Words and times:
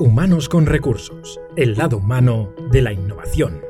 Humanos 0.00 0.48
con 0.48 0.66
Recursos, 0.66 1.40
el 1.56 1.74
lado 1.74 1.96
humano 1.96 2.52
de 2.70 2.82
la 2.82 2.92
innovación. 2.92 3.60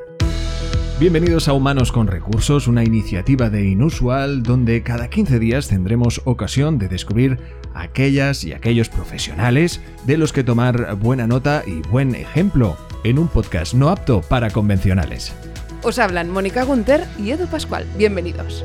Bienvenidos 0.99 1.47
a 1.47 1.53
Humanos 1.53 1.91
con 1.91 2.05
Recursos, 2.05 2.67
una 2.67 2.83
iniciativa 2.83 3.49
de 3.49 3.67
Inusual 3.67 4.43
donde 4.43 4.83
cada 4.83 5.09
15 5.09 5.39
días 5.39 5.69
tendremos 5.69 6.21
ocasión 6.25 6.77
de 6.77 6.87
descubrir 6.87 7.39
aquellas 7.73 8.43
y 8.43 8.53
aquellos 8.53 8.89
profesionales 8.89 9.81
de 10.05 10.17
los 10.17 10.31
que 10.31 10.43
tomar 10.43 10.95
buena 10.97 11.25
nota 11.25 11.63
y 11.65 11.81
buen 11.89 12.13
ejemplo 12.13 12.77
en 13.03 13.17
un 13.17 13.27
podcast 13.27 13.73
no 13.73 13.89
apto 13.89 14.21
para 14.21 14.51
convencionales. 14.51 15.33
Os 15.81 15.97
hablan 15.97 16.29
Mónica 16.29 16.63
Gunter 16.63 17.07
y 17.17 17.31
Edu 17.31 17.47
Pascual. 17.47 17.87
Bienvenidos. 17.97 18.63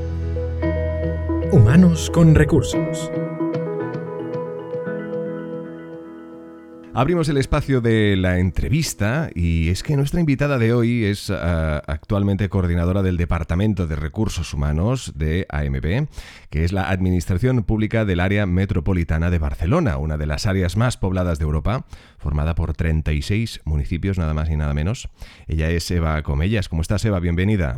Humanos 1.51 2.11
con 2.11 2.35
Recursos. 2.35 3.11
Abrimos 6.97 7.29
el 7.29 7.39
espacio 7.39 7.80
de 7.80 8.16
la 8.16 8.39
entrevista 8.39 9.29
y 9.35 9.69
es 9.69 9.83
que 9.83 9.97
nuestra 9.97 10.21
invitada 10.21 10.59
de 10.59 10.73
hoy 10.73 11.05
es 11.05 11.29
ah, 11.29 11.83
actualmente 11.89 12.48
coordinadora 12.48 13.02
del 13.02 13.16
Departamento 13.16 13.89
de 13.89 13.97
Recursos 13.97 14.55
Humanos 14.55 15.12
de 15.16 15.45
AMB, 15.49 16.07
que 16.51 16.62
es 16.62 16.73
la 16.73 16.88
Administración 16.88 17.65
Pública 17.65 18.05
del 18.05 18.21
Área 18.21 18.47
Metropolitana 18.47 19.30
de 19.30 19.41
Barcelona, 19.41 19.99
una 19.99 20.16
de 20.16 20.27
las 20.27 20.47
áreas 20.47 20.77
más 20.77 20.97
pobladas 20.97 21.41
de 21.41 21.47
Europa, 21.47 21.85
formada 22.16 22.55
por 22.55 22.75
36 22.75 23.63
municipios, 23.65 24.16
nada 24.16 24.33
más 24.33 24.49
y 24.49 24.57
nada 24.57 24.73
menos. 24.73 25.09
Ella 25.49 25.71
es 25.71 25.91
Eva 25.91 26.23
Comellas. 26.23 26.69
¿Cómo 26.69 26.83
estás, 26.83 27.05
Eva? 27.05 27.19
Bienvenida. 27.19 27.77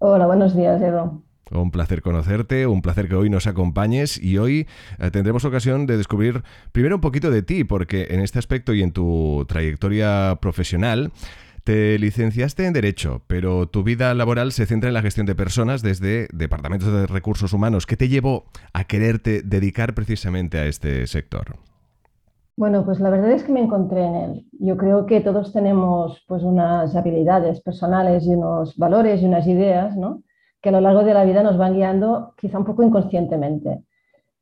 Hola, 0.00 0.26
buenos 0.26 0.54
días, 0.54 0.82
Edo. 0.82 1.22
Un 1.50 1.70
placer 1.70 2.02
conocerte, 2.02 2.66
un 2.66 2.82
placer 2.82 3.08
que 3.08 3.16
hoy 3.16 3.30
nos 3.30 3.46
acompañes 3.46 4.22
y 4.22 4.38
hoy 4.38 4.66
eh, 4.98 5.10
tendremos 5.10 5.44
ocasión 5.44 5.86
de 5.86 5.96
descubrir 5.96 6.42
primero 6.72 6.96
un 6.96 7.00
poquito 7.00 7.30
de 7.30 7.42
ti, 7.42 7.64
porque 7.64 8.08
en 8.10 8.20
este 8.20 8.38
aspecto 8.38 8.72
y 8.72 8.82
en 8.82 8.92
tu 8.92 9.44
trayectoria 9.46 10.38
profesional 10.40 11.12
te 11.64 11.98
licenciaste 11.98 12.66
en 12.66 12.74
Derecho, 12.74 13.22
pero 13.26 13.66
tu 13.66 13.82
vida 13.82 14.12
laboral 14.12 14.52
se 14.52 14.66
centra 14.66 14.88
en 14.88 14.94
la 14.94 15.02
gestión 15.02 15.26
de 15.26 15.34
personas 15.34 15.82
desde 15.82 16.28
departamentos 16.32 16.92
de 16.92 17.06
recursos 17.06 17.54
humanos. 17.54 17.86
¿Qué 17.86 17.96
te 17.96 18.08
llevó 18.08 18.44
a 18.74 18.84
quererte 18.84 19.42
dedicar 19.42 19.94
precisamente 19.94 20.58
a 20.58 20.66
este 20.66 21.06
sector? 21.06 21.56
Bueno, 22.56 22.84
pues 22.84 23.00
la 23.00 23.10
verdad 23.10 23.32
es 23.32 23.42
que 23.42 23.52
me 23.52 23.62
encontré 23.62 24.04
en 24.04 24.14
él. 24.14 24.46
Yo 24.60 24.76
creo 24.76 25.06
que 25.06 25.20
todos 25.20 25.52
tenemos 25.52 26.22
pues 26.28 26.42
unas 26.42 26.94
habilidades 26.94 27.60
personales 27.62 28.24
y 28.26 28.34
unos 28.34 28.76
valores 28.76 29.22
y 29.22 29.24
unas 29.24 29.46
ideas, 29.46 29.96
¿no? 29.96 30.22
Que 30.64 30.70
a 30.70 30.72
lo 30.72 30.80
largo 30.80 31.04
de 31.04 31.12
la 31.12 31.26
vida 31.26 31.42
nos 31.42 31.58
van 31.58 31.74
guiando 31.74 32.32
quizá 32.38 32.58
un 32.58 32.64
poco 32.64 32.82
inconscientemente. 32.82 33.84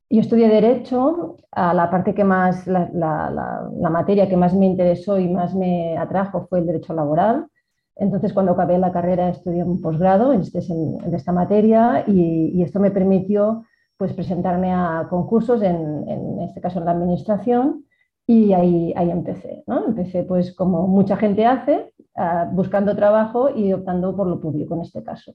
Yo 0.09 0.21
estudié 0.21 0.49
Derecho, 0.49 1.39
a 1.51 1.75
la 1.75 1.91
parte 1.91 2.15
que 2.15 2.23
más, 2.23 2.65
la, 2.69 3.69
materia 3.91 4.29
que 4.29 4.37
más 4.37 4.55
me 4.55 4.67
interesó 4.67 5.19
y 5.19 5.29
más 5.29 5.53
me 5.57 5.99
atrajo 5.99 6.47
fue 6.49 6.61
el 6.61 6.67
Derecho 6.67 6.95
Laboral. 6.95 7.49
Entonces, 7.97 8.33
cuando 8.33 8.53
acabé 8.53 8.79
la 8.79 8.93
carrera, 8.93 9.31
estudié 9.31 9.65
un 9.65 9.81
posgrado 9.81 10.33
en, 10.33 10.43
este, 10.43 10.61
en, 10.73 11.13
esta 11.13 11.33
materia 11.33 12.05
y, 12.07 12.63
esto 12.63 12.79
me 12.79 12.93
permitió 12.93 13.65
pues, 13.97 14.13
presentarme 14.13 14.73
a 14.73 15.09
concursos, 15.11 15.61
en, 15.61 16.09
en 16.09 16.41
este 16.43 16.61
caso 16.61 16.79
en 16.79 16.85
la 16.85 16.93
administración, 16.93 17.85
y 18.29 18.53
ahí, 18.53 18.93
ahí 18.95 19.11
empecé. 19.11 19.65
¿no? 19.67 19.87
Empecé, 19.87 20.23
pues, 20.23 20.55
como 20.55 20.87
mucha 20.87 21.17
gente 21.17 21.47
hace, 21.47 21.93
ah, 22.15 22.49
buscando 22.53 22.95
trabajo 22.95 23.51
y 23.51 23.73
optando 23.73 24.15
por 24.15 24.29
lo 24.29 24.41
público 24.41 24.77
en 24.77 24.83
este 24.83 25.03
caso 25.03 25.35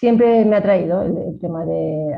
siempre 0.00 0.44
me 0.46 0.56
ha 0.56 0.62
traído 0.62 1.02
el, 1.02 1.38
tema 1.40 1.64
de 1.66 2.14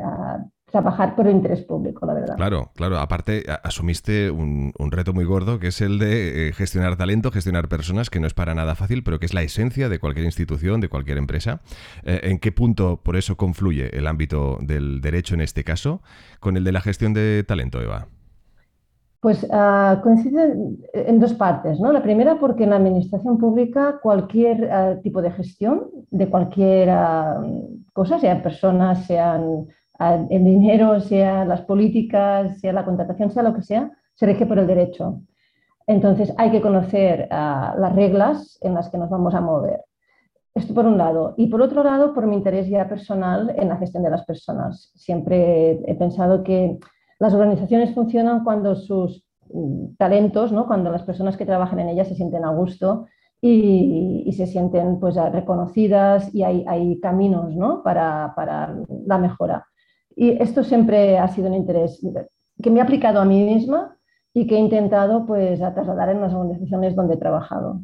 trabajar 0.71 1.15
por 1.15 1.27
el 1.27 1.35
interés 1.35 1.61
público, 1.61 2.05
la 2.05 2.13
verdad. 2.13 2.35
Claro, 2.35 2.71
claro. 2.75 2.97
Aparte, 2.97 3.43
asumiste 3.61 4.31
un, 4.31 4.73
reto 4.89 5.13
muy 5.13 5.25
gordo, 5.25 5.59
que 5.59 5.67
es 5.67 5.81
el 5.81 5.99
de 5.99 6.47
eh, 6.47 6.53
gestionar 6.53 6.95
talento, 6.95 7.29
gestionar 7.29 7.67
personas, 7.67 8.09
que 8.09 8.19
no 8.19 8.25
es 8.25 8.33
para 8.33 8.55
nada 8.55 8.73
fácil, 8.73 9.03
pero 9.03 9.19
que 9.19 9.27
es 9.27 9.33
la 9.33 9.43
esencia 9.43 9.89
de 9.89 9.99
cualquier 9.99 10.25
institución, 10.25 10.81
de 10.81 10.87
cualquier 10.87 11.17
empresa. 11.17 11.61
Eh, 12.03 12.21
¿En 12.23 12.39
qué 12.39 12.51
punto, 12.51 13.01
por 13.03 13.17
eso, 13.17 13.35
confluye 13.35 13.95
el 13.95 14.07
ámbito 14.07 14.57
del 14.61 15.01
derecho 15.01 15.35
en 15.35 15.41
este 15.41 15.63
caso 15.63 16.01
con 16.39 16.57
el 16.57 16.63
de 16.63 16.71
la 16.71 16.81
gestión 16.81 17.13
de 17.13 17.43
talento, 17.43 17.81
Eva? 17.81 18.07
Pues 19.23 19.41
uh, 19.45 20.01
coincide 20.01 20.53
en 20.91 21.17
dos 21.17 21.33
partes. 21.35 21.79
¿no? 21.79 21.93
La 21.93 22.03
primera 22.03 22.37
porque 22.41 22.65
en 22.65 22.71
la 22.71 22.75
administración 22.75 23.37
pública 23.37 24.01
cualquier 24.03 24.69
ah, 24.69 24.99
tipo 25.01 25.21
de 25.21 25.31
gestión 25.31 25.89
de 26.11 26.27
cualquier 26.27 26.89
ah, 26.89 27.41
cosa, 27.93 28.19
sean 28.19 28.43
personas, 28.43 29.05
sean 29.05 29.65
el 30.29 30.43
dinero, 30.43 30.99
sea 30.99 31.45
las 31.45 31.61
políticas, 31.61 32.59
sea 32.59 32.73
la 32.73 32.83
contratación, 32.83 33.31
sea 33.31 33.43
lo 33.43 33.53
que 33.55 33.61
sea, 33.61 33.93
se 34.13 34.25
rige 34.25 34.45
por 34.45 34.59
el 34.59 34.67
derecho. 34.67 35.21
Entonces 35.87 36.33
hay 36.37 36.51
que 36.51 36.59
conocer 36.59 37.29
las 37.29 37.95
reglas 37.95 38.57
en 38.59 38.73
las 38.73 38.89
que 38.89 38.97
nos 38.97 39.09
vamos 39.09 39.33
a 39.33 39.39
mover. 39.39 39.85
Esto 40.53 40.73
por 40.73 40.85
un 40.85 40.97
lado. 40.97 41.33
Y 41.37 41.47
por 41.47 41.61
otro 41.61 41.81
lado, 41.81 42.13
por 42.13 42.27
mi 42.27 42.35
interés 42.35 42.67
ya 42.67 42.89
personal 42.89 43.55
en 43.57 43.69
la 43.69 43.77
gestión 43.77 44.03
de 44.03 44.09
las 44.09 44.25
personas. 44.25 44.91
Siempre 44.95 45.79
he 45.87 45.95
pensado 45.95 46.43
que 46.43 46.77
las 47.23 47.33
organizaciones 47.33 47.93
funcionan 47.93 48.43
cuando 48.43 48.75
sus 48.75 49.23
mm, 49.53 49.95
talentos, 49.97 50.51
¿no? 50.51 50.67
cuando 50.67 50.91
las 50.91 51.03
personas 51.03 51.37
que 51.37 51.45
trabajan 51.45 51.79
en 51.79 51.87
ellas 51.87 52.09
se 52.09 52.15
sienten 52.15 52.43
a 52.43 52.49
gusto 52.49 53.07
y, 53.39 54.29
se 54.35 54.45
sienten 54.45 54.99
pues, 54.99 55.15
reconocidas 55.15 56.35
y 56.35 56.43
hay, 56.43 56.99
caminos 56.99 57.53
para, 57.81 58.75
la 59.05 59.17
mejora. 59.17 59.65
Y 60.13 60.31
esto 60.31 60.65
siempre 60.65 61.17
ha 61.17 61.29
sido 61.29 61.47
un 61.47 61.55
interés 61.55 62.01
que 62.61 62.69
me 62.69 62.79
he 62.79 62.81
aplicado 62.81 63.21
a 63.21 63.25
mí 63.25 63.41
misma 63.43 63.97
y 64.33 64.45
que 64.45 64.55
he 64.55 64.59
intentado 64.59 65.25
pues, 65.25 65.59
trasladar 65.59 66.09
en 66.09 66.19
las 66.19 66.33
organizaciones 66.33 66.93
donde 66.93 67.13
he 67.13 67.17
trabajado. 67.17 67.81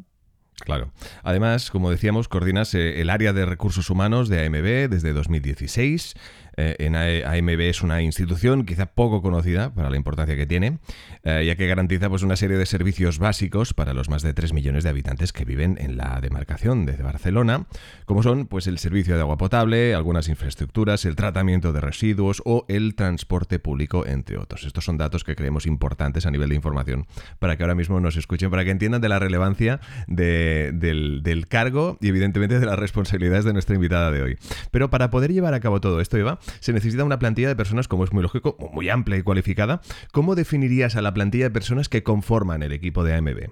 Claro. 0.60 0.92
Además, 1.22 1.70
como 1.70 1.90
decíamos, 1.90 2.28
coordinas 2.28 2.74
eh, 2.74 3.00
el 3.00 3.08
área 3.10 3.32
de 3.32 3.46
recursos 3.46 3.88
humanos 3.88 4.28
de 4.28 4.44
AMB 4.44 4.90
desde 4.90 5.12
2016. 5.12 6.14
Eh, 6.56 6.76
en 6.78 6.96
AMB 6.96 7.60
es 7.60 7.82
una 7.82 8.02
institución 8.02 8.64
quizá 8.64 8.86
poco 8.86 9.22
conocida 9.22 9.72
para 9.72 9.90
la 9.90 9.96
importancia 9.96 10.36
que 10.36 10.46
tiene, 10.46 10.78
eh, 11.22 11.44
ya 11.46 11.56
que 11.56 11.66
garantiza 11.66 12.08
pues, 12.08 12.22
una 12.22 12.36
serie 12.36 12.56
de 12.56 12.66
servicios 12.66 13.18
básicos 13.18 13.74
para 13.74 13.94
los 13.94 14.08
más 14.08 14.22
de 14.22 14.34
3 14.34 14.52
millones 14.52 14.84
de 14.84 14.90
habitantes 14.90 15.32
que 15.32 15.44
viven 15.44 15.78
en 15.80 15.96
la 15.96 16.20
demarcación 16.20 16.86
de 16.86 16.96
Barcelona, 16.96 17.66
como 18.04 18.22
son 18.22 18.46
pues, 18.46 18.66
el 18.66 18.78
servicio 18.78 19.14
de 19.14 19.20
agua 19.20 19.36
potable, 19.36 19.94
algunas 19.94 20.28
infraestructuras, 20.28 21.04
el 21.04 21.16
tratamiento 21.16 21.72
de 21.72 21.80
residuos 21.80 22.42
o 22.44 22.64
el 22.68 22.94
transporte 22.94 23.58
público, 23.58 24.06
entre 24.06 24.38
otros. 24.38 24.64
Estos 24.64 24.84
son 24.84 24.98
datos 24.98 25.24
que 25.24 25.36
creemos 25.36 25.66
importantes 25.66 26.26
a 26.26 26.30
nivel 26.30 26.48
de 26.48 26.56
información 26.56 27.06
para 27.38 27.56
que 27.56 27.62
ahora 27.62 27.74
mismo 27.74 28.00
nos 28.00 28.16
escuchen, 28.16 28.50
para 28.50 28.64
que 28.64 28.70
entiendan 28.70 29.00
de 29.00 29.08
la 29.08 29.18
relevancia 29.18 29.80
del, 30.06 31.20
del 31.22 31.46
cargo 31.48 31.98
y 32.00 32.08
evidentemente 32.08 32.58
de 32.58 32.66
las 32.66 32.78
responsabilidades 32.78 33.44
de 33.44 33.52
nuestra 33.52 33.74
invitada 33.74 34.10
de 34.10 34.22
hoy. 34.22 34.38
Pero 34.70 34.90
para 34.90 35.10
poder 35.10 35.32
llevar 35.32 35.54
a 35.54 35.60
cabo 35.60 35.80
todo 35.80 36.00
esto, 36.00 36.16
Eva, 36.16 36.39
se 36.60 36.72
necesita 36.72 37.04
una 37.04 37.18
plantilla 37.18 37.48
de 37.48 37.56
personas, 37.56 37.88
como 37.88 38.04
es 38.04 38.12
muy 38.12 38.22
lógico, 38.22 38.56
muy 38.72 38.88
amplia 38.88 39.18
y 39.18 39.22
cualificada. 39.22 39.80
¿Cómo 40.12 40.34
definirías 40.34 40.96
a 40.96 41.02
la 41.02 41.14
plantilla 41.14 41.44
de 41.44 41.50
personas 41.50 41.88
que 41.88 42.02
conforman 42.02 42.62
el 42.62 42.72
equipo 42.72 43.04
de 43.04 43.14
AMB? 43.14 43.50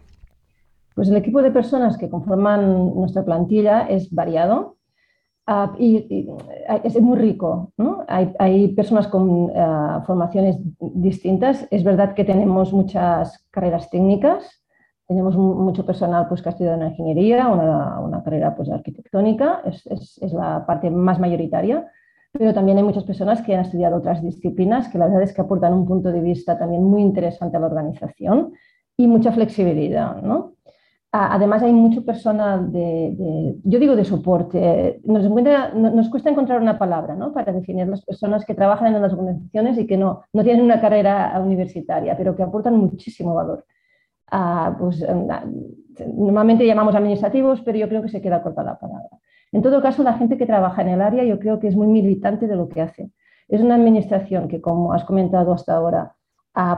Pues 0.94 1.08
el 1.08 1.16
equipo 1.16 1.42
de 1.42 1.52
personas 1.52 1.96
que 1.96 2.10
conforman 2.10 2.94
nuestra 2.94 3.24
plantilla 3.24 3.82
es 3.88 4.12
variado 4.12 4.78
ah, 5.46 5.72
y, 5.78 6.26
es 6.82 7.00
muy 7.00 7.16
rico. 7.18 7.72
Hay, 8.08 8.68
personas 8.74 9.06
con 9.06 9.52
ah, 9.54 10.02
formaciones 10.06 10.56
distintas. 10.80 11.68
Es 11.70 11.84
verdad 11.84 12.14
que 12.14 12.24
tenemos 12.24 12.72
muchas 12.72 13.46
carreras 13.50 13.88
técnicas, 13.90 14.58
tenemos 15.08 15.36
mucho 15.36 15.86
personal 15.86 16.28
pues, 16.28 16.42
que 16.42 16.50
ha 16.50 16.52
estudiado 16.52 16.80
en 16.80 16.88
ingeniería, 16.88 17.48
una, 17.48 18.22
carrera 18.22 18.54
pues, 18.54 18.68
arquitectónica, 18.68 19.62
es, 19.64 20.20
la 20.32 20.66
parte 20.66 20.90
más 20.90 21.18
mayoritaria, 21.18 21.90
pero 22.32 22.54
también 22.54 22.78
hay 22.78 22.84
muchas 22.84 23.04
personas 23.04 23.42
que 23.42 23.54
han 23.54 23.62
estudiado 23.62 23.96
otras 23.96 24.22
disciplinas 24.22 24.88
que 24.88 24.98
la 24.98 25.06
verdad 25.06 25.22
es 25.22 25.32
que 25.32 25.40
aportan 25.40 25.72
un 25.72 25.86
punto 25.86 26.12
de 26.12 26.20
vista 26.20 26.58
también 26.58 26.84
muy 26.84 27.02
interesante 27.02 27.56
a 27.56 27.60
la 27.60 27.66
organización 27.66 28.52
y 28.96 29.06
mucha 29.06 29.32
flexibilidad. 29.32 30.20
¿no? 30.22 30.54
Además 31.10 31.62
hay 31.62 31.72
mucho 31.72 32.04
personal 32.04 32.70
de, 32.70 33.56
yo 33.64 33.78
digo 33.78 33.96
de 33.96 34.04
soporte, 34.04 35.00
nos, 35.04 35.24
nos, 35.74 36.08
cuesta 36.10 36.28
encontrar 36.28 36.60
una 36.60 36.78
palabra 36.78 37.14
¿no? 37.14 37.32
para 37.32 37.50
definir 37.50 37.88
las 37.88 38.04
personas 38.04 38.44
que 38.44 38.54
trabajan 38.54 38.94
en 38.94 39.00
las 39.00 39.14
organizaciones 39.14 39.78
y 39.78 39.86
que 39.86 39.96
no, 39.96 40.22
no 40.34 40.44
tienen 40.44 40.62
una 40.62 40.80
carrera 40.80 41.40
universitaria, 41.42 42.14
pero 42.14 42.36
que 42.36 42.42
aportan 42.42 42.76
muchísimo 42.76 43.34
valor. 43.34 43.64
pues, 44.78 45.02
normalmente 46.14 46.66
llamamos 46.66 46.94
administrativos, 46.94 47.62
pero 47.62 47.78
yo 47.78 47.88
creo 47.88 48.02
que 48.02 48.10
se 48.10 48.20
queda 48.20 48.42
corta 48.42 48.62
la 48.62 48.78
palabra. 48.78 49.18
En 49.52 49.62
todo 49.62 49.80
caso, 49.80 50.02
la 50.02 50.14
gente 50.14 50.36
que 50.36 50.46
trabaja 50.46 50.82
en 50.82 50.88
el 50.88 51.00
área 51.00 51.24
yo 51.24 51.38
creo 51.38 51.58
que 51.58 51.68
es 51.68 51.76
muy 51.76 51.86
militante 51.86 52.46
de 52.46 52.56
lo 52.56 52.68
que 52.68 52.82
hace. 52.82 53.10
Es 53.48 53.60
una 53.60 53.76
administración 53.76 54.48
que, 54.48 54.60
como 54.60 54.92
has 54.92 55.04
comentado 55.04 55.52
hasta 55.52 55.74
ahora, 55.74 56.14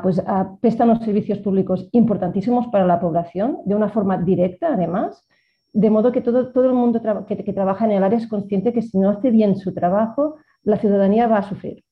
pues, 0.03 0.23
presta 0.61 0.85
unos 0.85 1.03
servicios 1.05 1.39
públicos 1.39 1.89
importantísimos 1.93 2.69
para 2.69 2.87
la 2.87 3.01
población, 3.01 3.59
de 3.65 3.75
una 3.75 3.89
forma 3.89 4.19
directa 4.19 4.75
además, 4.75 5.27
de 5.73 5.91
modo 5.91 6.13
que 6.13 6.21
todo, 6.21 6.53
todo 6.53 6.67
el 6.67 6.75
mundo 6.75 7.01
que, 7.27 7.37
que 7.45 7.53
trabaja 7.53 7.85
en 7.85 7.93
el 7.93 8.05
área 8.05 8.19
es 8.19 8.27
consciente 8.27 8.73
que 8.73 8.83
si 8.83 8.99
no 8.99 9.11
hace 9.11 9.31
bien 9.31 9.57
su 9.57 9.73
trabajo, 9.73 10.37
la 10.63 10.77
ciudadanía 10.77 11.29
va 11.29 11.39
a 11.39 11.49
sufrir. 11.49 11.85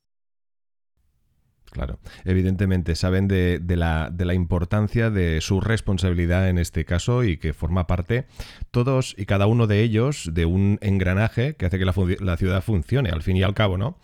Claro, 1.70 1.98
evidentemente 2.24 2.94
saben 2.94 3.28
de, 3.28 3.60
la, 3.68 4.10
de, 4.10 4.24
la, 4.24 4.34
importancia 4.34 5.10
de 5.10 5.40
su 5.40 5.60
responsabilidad 5.60 6.48
en 6.48 6.58
este 6.58 6.84
caso 6.84 7.24
y 7.24 7.36
que 7.36 7.52
forma 7.52 7.86
parte 7.86 8.24
todos 8.70 9.14
y 9.18 9.26
cada 9.26 9.46
uno 9.46 9.66
de 9.66 9.82
ellos 9.82 10.30
de 10.32 10.46
un 10.46 10.78
engranaje 10.80 11.56
que 11.56 11.66
hace 11.66 11.78
que 11.78 11.84
la, 11.84 12.36
ciudad 12.36 12.62
funcione, 12.62 13.10
al 13.10 13.22
fin 13.22 13.36
y 13.36 13.42
al 13.42 13.54
cabo, 13.54 13.76
¿no? 13.76 13.98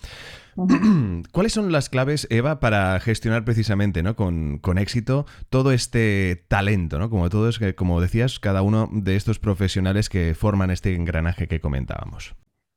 ¿Cuáles 1.32 1.52
son 1.52 1.72
las 1.72 1.88
claves, 1.88 2.28
Eva, 2.30 2.60
para 2.60 3.00
gestionar 3.00 3.44
precisamente 3.44 4.02
¿no? 4.02 4.14
con, 4.14 4.58
con 4.58 4.78
éxito 4.78 5.26
todo 5.50 5.72
este 5.72 6.44
talento, 6.46 6.98
¿no? 6.98 7.10
como 7.10 7.28
todos, 7.28 7.58
como 7.74 8.00
decías, 8.00 8.38
cada 8.38 8.62
uno 8.62 8.88
de 8.92 9.16
estos 9.16 9.38
profesionales 9.40 10.08
que 10.08 10.34
forman 10.34 10.70
este 10.70 10.94
engranaje 10.94 11.48
que 11.48 11.60
comentábamos? 11.60 12.36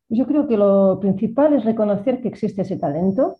Yo 0.09 0.25
creo 0.25 0.47
que 0.47 0.57
lo 0.57 0.99
principal 1.01 1.53
es 1.53 1.65
reconocer 1.65 2.21
que 2.21 2.29
existe 2.29 2.61
ese 2.61 2.77
talento 2.77 3.35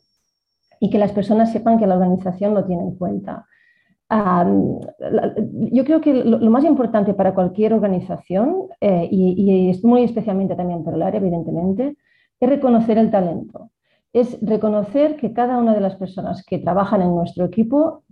y 0.80 0.90
que 0.90 1.00
las 1.00 1.12
personas 1.12 1.52
sepan 1.52 1.80
que 1.80 1.88
la 1.88 1.96
organización 1.96 2.54
lo 2.54 2.66
tiene 2.66 2.84
en 2.84 2.96
cuenta. 2.96 3.46
yo 4.10 5.84
creo 5.84 6.02
que 6.02 6.14
lo, 6.14 6.50
más 6.50 6.64
importante 6.64 7.14
para 7.14 7.34
cualquier 7.34 7.74
organización, 7.74 8.68
eh, 8.80 9.08
y, 9.12 9.70
es 9.70 9.84
muy 9.84 10.04
especialmente 10.04 10.56
también 10.56 10.84
para 10.84 10.98
el 10.98 11.04
área, 11.04 11.20
evidentemente, 11.20 11.98
es 12.40 12.50
reconocer 12.50 12.98
el 12.98 13.12
talento. 13.12 13.72
Es 14.14 14.38
reconocer 14.42 15.18
que 15.18 15.34
cada 15.34 15.58
una 15.58 15.74
de 15.74 15.82
las 15.82 15.96
personas 15.96 16.44
que 16.46 16.60
trabajan 16.60 17.02
en 17.02 17.14
nuestro 17.16 17.46
equipo 17.46 18.04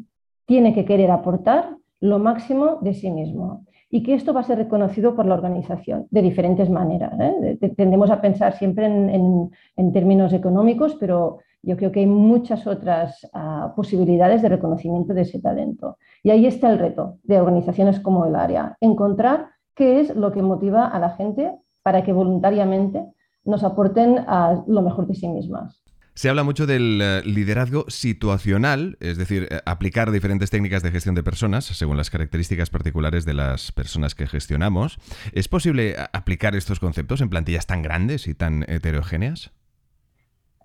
tiene 0.46 0.74
que 0.74 0.86
querer 0.86 1.12
aportar 1.12 1.78
lo 2.02 2.20
máximo 2.20 2.80
de 2.82 2.94
sí 2.94 3.10
mismo 3.10 3.66
y 3.90 4.04
que 4.04 4.14
esto 4.14 4.34
va 4.34 4.42
a 4.42 4.44
ser 4.44 4.58
reconocido 4.58 5.16
por 5.16 5.26
la 5.26 5.36
organización 5.36 6.08
de 6.12 6.22
diferentes 6.22 6.70
maneras. 6.70 7.14
¿eh? 7.20 7.58
Tendemos 7.78 8.10
a 8.12 8.20
pensar 8.20 8.54
siempre 8.54 8.86
en, 8.88 9.50
en 9.78 9.94
términos 9.94 10.34
económicos, 10.34 10.96
pero 11.00 11.40
yo 11.66 11.78
creo 11.78 11.92
que 11.92 12.02
hay 12.02 12.08
muchas 12.08 12.68
otras 12.68 13.28
ah, 13.34 13.74
posibilidades 13.76 14.42
de 14.42 14.50
reconocimiento 14.50 15.14
de 15.14 15.22
ese 15.22 15.40
talento. 15.40 15.98
Y 16.24 16.30
ahí 16.30 16.46
está 16.46 16.70
el 16.72 16.80
reto 16.80 17.18
de 17.24 17.40
organizaciones 17.40 18.00
como 18.00 18.26
el 18.26 18.36
área, 18.36 18.78
encontrar 18.82 19.50
qué 19.76 20.00
es 20.00 20.16
lo 20.16 20.32
que 20.32 20.42
motiva 20.42 20.88
a 20.88 21.00
la 21.00 21.12
gente 21.12 21.52
para 21.84 22.04
que 22.04 22.14
voluntariamente 22.14 23.06
nos 23.44 23.64
aporten 23.64 24.20
a 24.28 24.64
lo 24.68 24.82
mejor 24.82 25.08
de 25.08 25.16
sí 25.16 25.28
mismas. 25.28 25.84
Se 26.16 26.30
habla 26.30 26.44
mucho 26.44 26.66
del 26.66 27.02
eh, 27.02 27.22
liderazgo 27.26 27.84
situacional, 27.90 28.98
es 29.02 29.18
decir, 29.18 29.50
eh, 29.52 29.60
aplicar 29.66 30.12
diferentes 30.12 30.50
técnicas 30.50 30.82
de 30.82 30.92
gestión 30.92 31.14
de 31.14 31.24
personas 31.24 31.66
según 31.66 31.98
las 31.98 32.10
características 32.10 32.70
particulares 32.70 33.26
de 33.26 33.34
las 33.34 33.74
personas 33.74 34.16
que 34.16 34.26
gestionamos. 34.26 34.98
¿Es 35.34 35.50
posible 35.50 35.96
aplicar 36.14 36.56
estos 36.56 36.80
conceptos 36.80 37.20
en 37.20 37.30
plantillas 37.30 37.68
tan 37.68 37.82
grandes 37.82 38.28
y 38.28 38.34
tan 38.34 38.64
heterogéneas? 38.70 39.52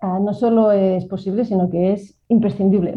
Ah, 0.03 0.19
no 0.19 0.33
solo 0.33 0.71
es 0.71 1.05
posible, 1.05 1.45
sino 1.45 1.69
que 1.69 1.93
es 1.93 2.19
imprescindible, 2.27 2.95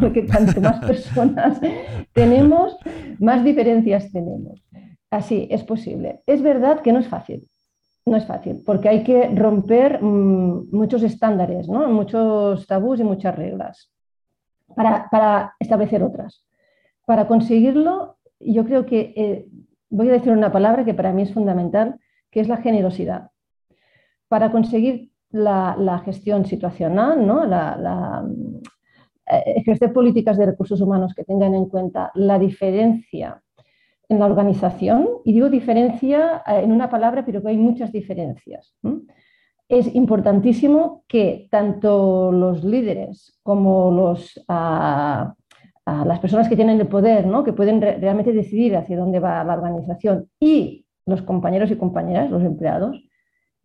porque 0.00 0.24
cuanto 0.30 0.60
más 0.60 0.78
personas 0.86 1.60
tenemos, 2.12 2.76
más 3.18 3.42
diferencias 3.42 4.12
tenemos. 4.12 4.62
Así, 5.10 5.48
es 5.50 5.64
posible. 5.64 6.22
Es 6.26 6.42
verdad 6.42 6.80
que 6.80 6.92
no 6.92 7.00
es 7.00 7.08
fácil, 7.08 7.48
no 8.06 8.16
es 8.16 8.24
fácil, 8.24 8.62
porque 8.64 8.88
hay 8.88 9.02
que 9.02 9.28
romper 9.34 10.00
mm, 10.00 10.68
muchos 10.70 11.02
estándares, 11.02 11.68
¿no? 11.68 11.88
muchos 11.88 12.68
tabús 12.68 13.00
y 13.00 13.04
muchas 13.04 13.34
reglas 13.34 13.90
para, 14.76 15.54
establecer 15.58 16.02
otras. 16.04 16.46
Para 17.04 17.26
conseguirlo, 17.26 18.18
yo 18.38 18.64
creo 18.64 18.86
que 18.86 19.12
eh, 19.16 19.48
voy 19.90 20.08
a 20.08 20.12
decir 20.12 20.32
una 20.32 20.52
palabra 20.52 20.84
que 20.84 20.94
para 20.94 21.12
mí 21.12 21.22
es 21.22 21.34
fundamental, 21.34 21.98
que 22.30 22.40
es 22.40 22.48
la 22.48 22.58
generosidad. 22.58 23.30
Para 24.28 24.52
conseguir 24.52 25.10
la, 25.34 26.02
gestión 26.04 26.44
situacional, 26.46 27.26
¿no? 27.26 27.44
la, 27.44 28.24
eh, 29.26 29.42
ejercer 29.56 29.92
políticas 29.92 30.38
de 30.38 30.46
recursos 30.46 30.80
humanos 30.80 31.12
que 31.14 31.24
tengan 31.24 31.54
en 31.54 31.66
cuenta 31.66 32.10
la 32.14 32.38
diferencia 32.38 33.42
en 34.08 34.18
la 34.18 34.26
organización, 34.26 35.08
y 35.24 35.32
digo 35.32 35.48
diferencia 35.48 36.42
eh, 36.46 36.60
en 36.62 36.72
una 36.72 36.90
palabra, 36.90 37.24
pero 37.24 37.42
que 37.42 37.48
hay 37.48 37.56
muchas 37.56 37.90
diferencias. 37.90 38.76
Es 39.68 39.94
importantísimo 39.94 41.04
que 41.08 41.48
tanto 41.50 42.30
los 42.30 42.62
líderes 42.62 43.40
como 43.42 43.90
los, 43.90 44.44
las 44.46 46.20
personas 46.20 46.48
que 46.48 46.56
tienen 46.56 46.80
el 46.80 46.86
poder, 46.86 47.26
¿no? 47.26 47.42
que 47.42 47.54
pueden 47.54 47.80
realmente 47.80 48.32
decidir 48.32 48.76
hacia 48.76 48.98
dónde 48.98 49.20
va 49.20 49.42
la 49.42 49.54
organización, 49.54 50.28
y 50.38 50.86
los 51.06 51.22
compañeros 51.22 51.70
y 51.70 51.76
compañeras, 51.76 52.30
los 52.30 52.42
empleados, 52.42 53.02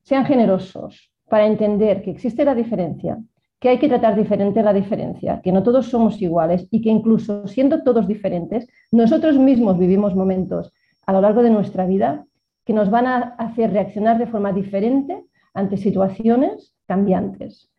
sean 0.04 0.26
generosos, 0.26 1.12
para 1.30 1.46
entender 1.46 2.02
que 2.02 2.12
existe 2.12 2.44
la 2.44 2.56
diferencia, 2.56 3.18
que 3.60 3.70
hay 3.70 3.80
que 3.80 3.90
tratar 3.90 4.16
diferente 4.16 4.64
la 4.64 4.74
diferencia, 4.74 5.42
que 5.42 5.52
no 5.52 5.64
todos 5.64 5.88
somos 5.88 6.22
iguales 6.22 6.68
y 6.72 6.82
que 6.82 6.90
incluso 6.90 7.48
siendo 7.48 7.84
todos 7.84 8.08
diferentes, 8.08 8.68
nosotros 8.92 9.38
mismos 9.38 9.78
vivimos 9.78 10.16
momentos 10.16 10.74
a 11.06 11.14
lo 11.14 11.22
largo 11.22 11.44
de 11.44 11.50
nuestra 11.50 11.86
vida 11.86 12.26
que 12.66 12.74
nos 12.74 12.90
van 12.90 13.08
a 13.08 13.18
hacer 13.38 13.72
reaccionar 13.72 14.18
de 14.18 14.28
forma 14.28 14.54
diferente 14.54 15.26
ante 15.54 15.78
situaciones 15.78 16.74
cambiantes. 16.86 17.70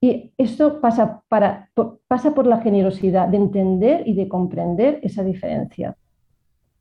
Y 0.00 0.32
esto 0.38 0.80
pasa, 0.80 1.22
pasa 1.28 2.34
por 2.34 2.46
la 2.46 2.60
generosidad 2.60 3.28
de 3.28 3.36
entender 3.36 4.06
y 4.06 4.14
de 4.14 4.28
comprender 4.28 5.00
esa 5.02 5.24
diferencia. 5.24 5.96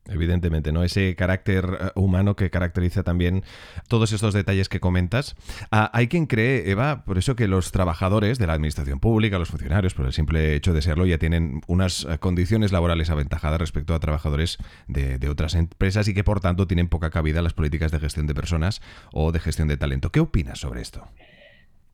Evidentemente, 0.10 0.72
¿no? 0.72 0.84
Ese 0.84 1.16
carácter 1.16 1.66
eh, 1.66 1.92
humano 1.96 2.36
que 2.36 2.50
caracteriza 2.50 3.04
también 3.04 3.44
todos 3.88 4.12
estos 4.12 4.34
detalles 4.34 4.70
que 4.70 4.80
comentas. 4.80 5.36
Ah, 5.72 5.90
hay 5.94 6.08
quien 6.08 6.26
cree, 6.26 6.70
Eva, 6.70 7.04
por 7.04 7.18
eso 7.18 7.36
que 7.36 7.48
los 7.48 7.72
trabajadores 7.72 8.40
de 8.40 8.48
la 8.48 8.54
administración 8.54 9.00
pública, 9.00 9.38
los 9.38 9.50
funcionarios, 9.50 9.94
por 9.94 10.06
el 10.06 10.14
simple 10.14 10.56
hecho 10.56 10.74
de 10.74 10.82
serlo, 10.82 11.06
ya 11.06 11.18
tienen 11.18 11.62
unas 11.68 12.06
eh, 12.06 12.18
condiciones 12.20 12.72
laborales 12.72 13.10
aventajadas 13.10 13.60
respecto 13.60 13.94
a 13.94 14.00
trabajadores 14.00 14.58
de, 14.88 15.18
de 15.18 15.30
otras 15.30 15.56
empresas 15.56 16.08
y 16.08 16.14
que 16.14 16.24
por 16.24 16.40
tanto 16.40 16.68
tienen 16.68 16.88
poca 16.88 17.10
cabida 17.10 17.42
las 17.42 17.54
políticas 17.54 17.92
de 17.92 18.00
gestión 18.00 18.28
de 18.28 18.36
personas 18.36 18.82
o 19.12 19.32
de 19.32 19.40
gestión 19.40 19.68
de 19.68 19.78
talento. 19.78 20.12
¿Qué 20.12 20.20
opinas 20.20 20.60
sobre 20.60 20.82
esto? 20.82 21.08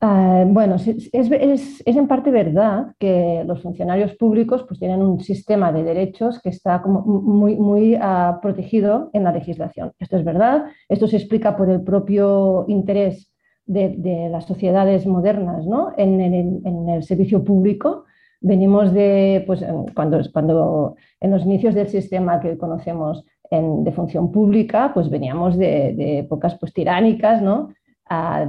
Ah, 0.06 0.44
bueno, 0.46 0.74
es, 0.74 1.82
en 1.86 2.06
parte 2.06 2.30
verdad 2.30 2.94
que 2.98 3.42
los 3.46 3.62
funcionarios 3.62 4.14
públicos 4.16 4.62
pues, 4.68 4.78
tienen 4.78 5.00
un 5.00 5.20
sistema 5.20 5.72
de 5.72 5.82
derechos 5.82 6.42
que 6.42 6.50
está 6.50 6.82
como 6.82 7.00
muy, 7.00 7.56
muy 7.56 7.96
ah, 7.98 8.38
protegido 8.42 9.08
en 9.14 9.24
la 9.24 9.32
legislación. 9.32 9.92
Esto 9.98 10.18
es 10.18 10.24
verdad, 10.24 10.66
esto 10.90 11.06
se 11.06 11.16
explica 11.16 11.56
por 11.56 11.70
el 11.70 11.82
propio 11.82 12.66
interés 12.68 13.32
de, 13.64 14.28
las 14.30 14.44
sociedades 14.44 15.06
modernas 15.06 15.64
¿no? 15.64 15.94
en, 15.96 16.20
el, 16.90 17.02
servicio 17.02 17.42
público. 17.42 18.04
Venimos 18.42 18.92
de, 18.92 19.42
pues, 19.46 19.64
cuando, 19.94 20.20
cuando 20.34 20.96
en 21.18 21.30
los 21.30 21.46
inicios 21.46 21.74
del 21.74 21.88
sistema 21.88 22.40
que 22.40 22.58
conocemos 22.58 23.24
de 23.50 23.92
función 23.92 24.30
pública, 24.30 24.90
pues 24.92 25.08
veníamos 25.08 25.56
de, 25.56 25.94
de 25.94 26.18
épocas 26.18 26.58
pues, 26.58 26.74
tiránicas, 26.74 27.40
¿no? 27.40 27.70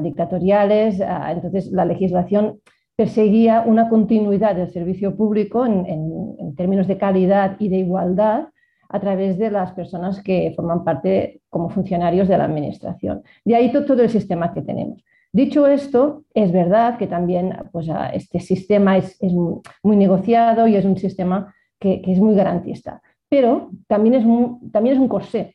Dictatoriales. 0.02 1.00
entonces, 1.00 1.72
la 1.72 1.86
legislación 1.86 2.60
perseguía 2.96 3.64
una 3.66 3.90
continuidad 3.90 4.56
del 4.56 4.72
servicio 4.72 5.16
público 5.16 5.66
en, 5.66 6.56
términos 6.56 6.88
de 6.88 6.98
calidad 6.98 7.58
y 7.60 7.68
de 7.68 7.78
igualdad 7.78 8.48
a 8.88 9.00
través 9.00 9.38
de 9.38 9.52
las 9.52 9.74
personas 9.74 10.22
que 10.22 10.54
forman 10.56 10.86
parte 10.86 11.42
como 11.50 11.70
funcionarios 11.70 12.30
de 12.30 12.38
la 12.38 12.46
administración. 12.46 13.24
De 13.44 13.56
ahí 13.56 13.72
todo, 13.72 14.02
el 14.02 14.10
sistema 14.10 14.54
que 14.54 14.62
tenemos. 14.62 15.04
Dicho 15.34 15.68
esto, 15.68 16.24
es 16.34 16.54
verdad 16.54 16.98
que 16.98 17.08
también 17.08 17.54
pues, 17.74 17.88
este 18.14 18.40
sistema 18.40 18.98
es, 18.98 19.18
muy 19.84 19.98
negociado 19.98 20.66
y 20.68 20.78
es 20.78 20.86
un 20.86 20.98
sistema 20.98 21.54
que, 21.78 22.02
es 22.06 22.20
muy 22.20 22.36
garantista, 22.36 23.02
pero 23.28 23.70
también 23.88 24.16
es, 24.16 24.72
también 24.72 24.96
es 24.96 25.02
un 25.02 25.10
corsé. 25.10 25.55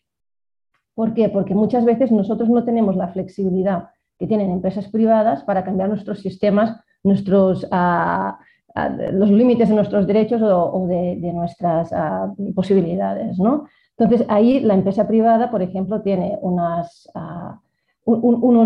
¿Por 1.01 1.15
qué? 1.15 1.31
Porque 1.31 1.55
muchas 1.55 1.87
veces 1.87 2.13
nosotros 2.13 2.51
no 2.51 2.63
tenemos 2.63 2.95
la 2.95 3.09
flexibilidad 3.09 3.89
que 4.19 4.27
tienen 4.27 4.51
empresas 4.51 4.87
privadas 4.89 5.43
para 5.45 5.65
cambiar 5.65 5.89
nuestros 5.89 6.21
sistemas, 6.21 6.79
nuestros, 7.03 7.67
ah, 7.71 8.39
ah, 8.75 8.89
los 9.11 9.31
límites 9.31 9.71
de 9.71 9.77
nuestros 9.77 10.07
derechos 10.07 10.43
o, 10.43 10.87
de, 10.87 11.33
nuestras 11.33 11.91
ah, 11.95 12.35
posibilidades. 12.55 13.39
¿no? 13.39 13.65
Entonces, 13.97 14.27
ahí 14.29 14.61
la 14.61 14.75
empresa 14.75 15.09
privada, 15.09 15.51
por 15.51 15.63
ejemplo, 15.63 16.03
tiene 16.03 16.39
unos 16.43 17.11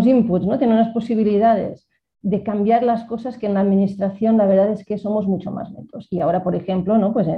inputs, 0.05 0.59
tiene 0.59 0.73
unas 0.73 0.89
posibilidades 0.89 1.87
de 2.21 2.43
cambiar 2.43 2.83
las 2.83 3.05
cosas 3.05 3.37
que 3.37 3.45
en 3.45 3.53
la 3.53 3.61
administración 3.61 4.35
la 4.35 4.45
verdad 4.45 4.71
es 4.71 4.83
que 4.83 4.97
somos 4.97 5.25
mucho 5.25 5.51
más 5.51 5.71
lentos. 5.71 6.09
Y 6.11 6.19
ahora, 6.19 6.43
por 6.43 6.53
ejemplo, 6.53 6.97
¿no? 6.97 7.13
pues 7.13 7.29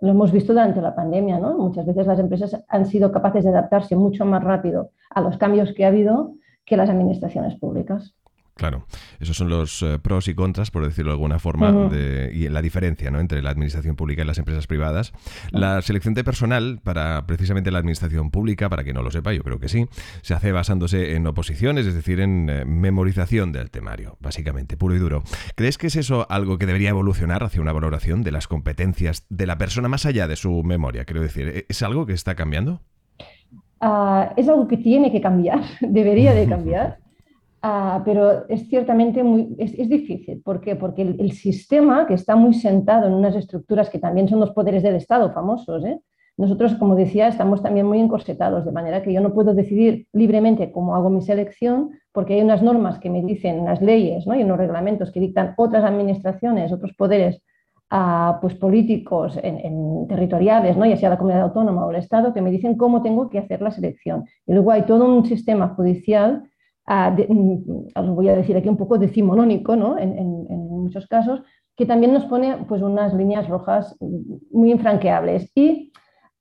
lo 0.00 0.10
hemos 0.10 0.32
visto 0.32 0.52
durante 0.52 0.80
la 0.80 0.94
pandemia, 0.94 1.38
¿no? 1.38 1.56
muchas 1.56 1.86
veces 1.86 2.06
las 2.06 2.18
empresas 2.18 2.64
han 2.68 2.86
sido 2.86 3.12
capaces 3.12 3.44
de 3.44 3.50
adaptarse 3.50 3.96
mucho 3.96 4.24
más 4.24 4.42
rápido 4.42 4.90
a 5.10 5.20
los 5.20 5.36
cambios 5.36 5.72
que 5.72 5.84
ha 5.84 5.88
habido 5.88 6.34
que 6.64 6.76
las 6.76 6.90
administraciones 6.90 7.58
públicas. 7.58 8.14
Claro, 8.58 8.86
esos 9.20 9.36
son 9.36 9.48
los 9.48 9.82
eh, 9.82 10.00
pros 10.02 10.26
y 10.26 10.34
contras, 10.34 10.72
por 10.72 10.84
decirlo 10.84 11.12
de 11.12 11.14
alguna 11.14 11.38
forma, 11.38 11.88
y 12.32 12.48
la 12.48 12.60
diferencia 12.60 13.08
¿no? 13.08 13.20
entre 13.20 13.40
la 13.40 13.50
administración 13.50 13.94
pública 13.94 14.22
y 14.22 14.24
las 14.24 14.38
empresas 14.38 14.66
privadas. 14.66 15.12
La 15.52 15.80
selección 15.80 16.12
de 16.14 16.24
personal 16.24 16.80
para 16.82 17.24
precisamente 17.24 17.70
la 17.70 17.78
administración 17.78 18.32
pública, 18.32 18.68
para 18.68 18.82
que 18.82 18.92
no 18.92 19.02
lo 19.02 19.12
sepa, 19.12 19.32
yo 19.32 19.44
creo 19.44 19.60
que 19.60 19.68
sí, 19.68 19.86
se 20.22 20.34
hace 20.34 20.50
basándose 20.50 21.14
en 21.14 21.24
oposiciones, 21.28 21.86
es 21.86 21.94
decir, 21.94 22.18
en 22.18 22.50
eh, 22.50 22.64
memorización 22.64 23.52
del 23.52 23.70
temario, 23.70 24.16
básicamente, 24.18 24.76
puro 24.76 24.96
y 24.96 24.98
duro. 24.98 25.22
¿Crees 25.54 25.78
que 25.78 25.86
es 25.86 25.94
eso 25.94 26.26
algo 26.28 26.58
que 26.58 26.66
debería 26.66 26.88
evolucionar 26.90 27.44
hacia 27.44 27.60
una 27.60 27.72
valoración 27.72 28.24
de 28.24 28.32
las 28.32 28.48
competencias 28.48 29.24
de 29.28 29.46
la 29.46 29.56
persona 29.56 29.86
más 29.86 30.04
allá 30.04 30.26
de 30.26 30.34
su 30.34 30.64
memoria? 30.64 31.04
Quiero 31.04 31.22
decir, 31.22 31.46
¿e-, 31.46 31.66
¿es 31.68 31.80
algo 31.84 32.06
que 32.06 32.12
está 32.12 32.34
cambiando? 32.34 32.80
Ah, 33.80 34.32
es 34.36 34.48
algo 34.48 34.66
que 34.66 34.78
tiene 34.78 35.12
que 35.12 35.20
cambiar, 35.20 35.60
debería 35.80 36.34
de 36.34 36.48
cambiar. 36.48 36.98
Ah, 37.60 38.02
pero 38.04 38.46
es 38.48 38.68
ciertamente 38.68 39.22
muy 39.24 39.54
es, 39.58 39.88
difícil. 39.88 40.40
¿Por 40.42 40.60
qué? 40.60 40.76
Porque 40.76 41.02
el, 41.02 41.32
sistema, 41.32 42.06
que 42.06 42.14
está 42.14 42.36
muy 42.36 42.54
sentado 42.54 43.08
en 43.08 43.14
unas 43.14 43.34
estructuras 43.34 43.90
que 43.90 43.98
también 43.98 44.28
son 44.28 44.38
los 44.38 44.52
poderes 44.52 44.82
del 44.82 44.94
Estado 44.94 45.32
famosos, 45.32 45.84
¿eh? 45.84 46.00
nosotros, 46.36 46.76
como 46.76 46.94
decía, 46.94 47.26
estamos 47.26 47.60
también 47.62 47.84
muy 47.84 47.98
encorsetados, 47.98 48.64
de 48.64 48.70
manera 48.70 49.02
que 49.02 49.12
yo 49.12 49.20
no 49.20 49.34
puedo 49.34 49.54
decidir 49.54 50.06
libremente 50.12 50.70
cómo 50.70 50.94
hago 50.94 51.10
mi 51.10 51.20
selección, 51.20 51.90
porque 52.12 52.34
hay 52.34 52.42
unas 52.42 52.62
normas 52.62 53.00
que 53.00 53.10
me 53.10 53.22
dicen, 53.22 53.58
unas 53.58 53.82
leyes 53.82 54.24
¿no? 54.24 54.36
y 54.36 54.44
unos 54.44 54.56
reglamentos 54.56 55.10
que 55.10 55.18
dictan 55.18 55.54
otras 55.56 55.82
administraciones, 55.82 56.72
otros 56.72 56.94
poderes 56.96 57.42
ah, 57.90 58.38
pues 58.40 58.54
políticos 58.54 59.36
en, 59.42 60.06
territoriales, 60.06 60.76
¿no? 60.76 60.86
ya 60.86 60.96
sea 60.96 61.10
la 61.10 61.18
comunidad 61.18 61.42
autónoma 61.42 61.84
o 61.84 61.90
el 61.90 61.96
Estado, 61.96 62.32
que 62.32 62.40
me 62.40 62.52
dicen 62.52 62.76
cómo 62.76 63.02
tengo 63.02 63.28
que 63.28 63.40
hacer 63.40 63.60
la 63.60 63.72
selección. 63.72 64.24
Y 64.46 64.52
luego 64.52 64.70
hay 64.70 64.82
todo 64.82 65.12
un 65.12 65.26
sistema 65.26 65.70
judicial 65.70 66.44
Mm, 66.88 67.88
os 67.94 68.08
voy 68.10 68.28
a 68.28 68.36
decir 68.36 68.56
aquí 68.56 68.68
un 68.68 68.78
poco 68.78 68.98
decimonónico, 68.98 69.76
¿no? 69.76 69.98
en, 69.98 70.46
muchos 70.68 71.06
casos, 71.06 71.42
que 71.76 71.84
también 71.84 72.14
nos 72.14 72.24
pone 72.24 72.56
pues, 72.66 72.80
unas 72.80 73.12
líneas 73.12 73.46
rojas 73.46 73.94
muy 74.50 74.70
infranqueables 74.70 75.52
y 75.54 75.92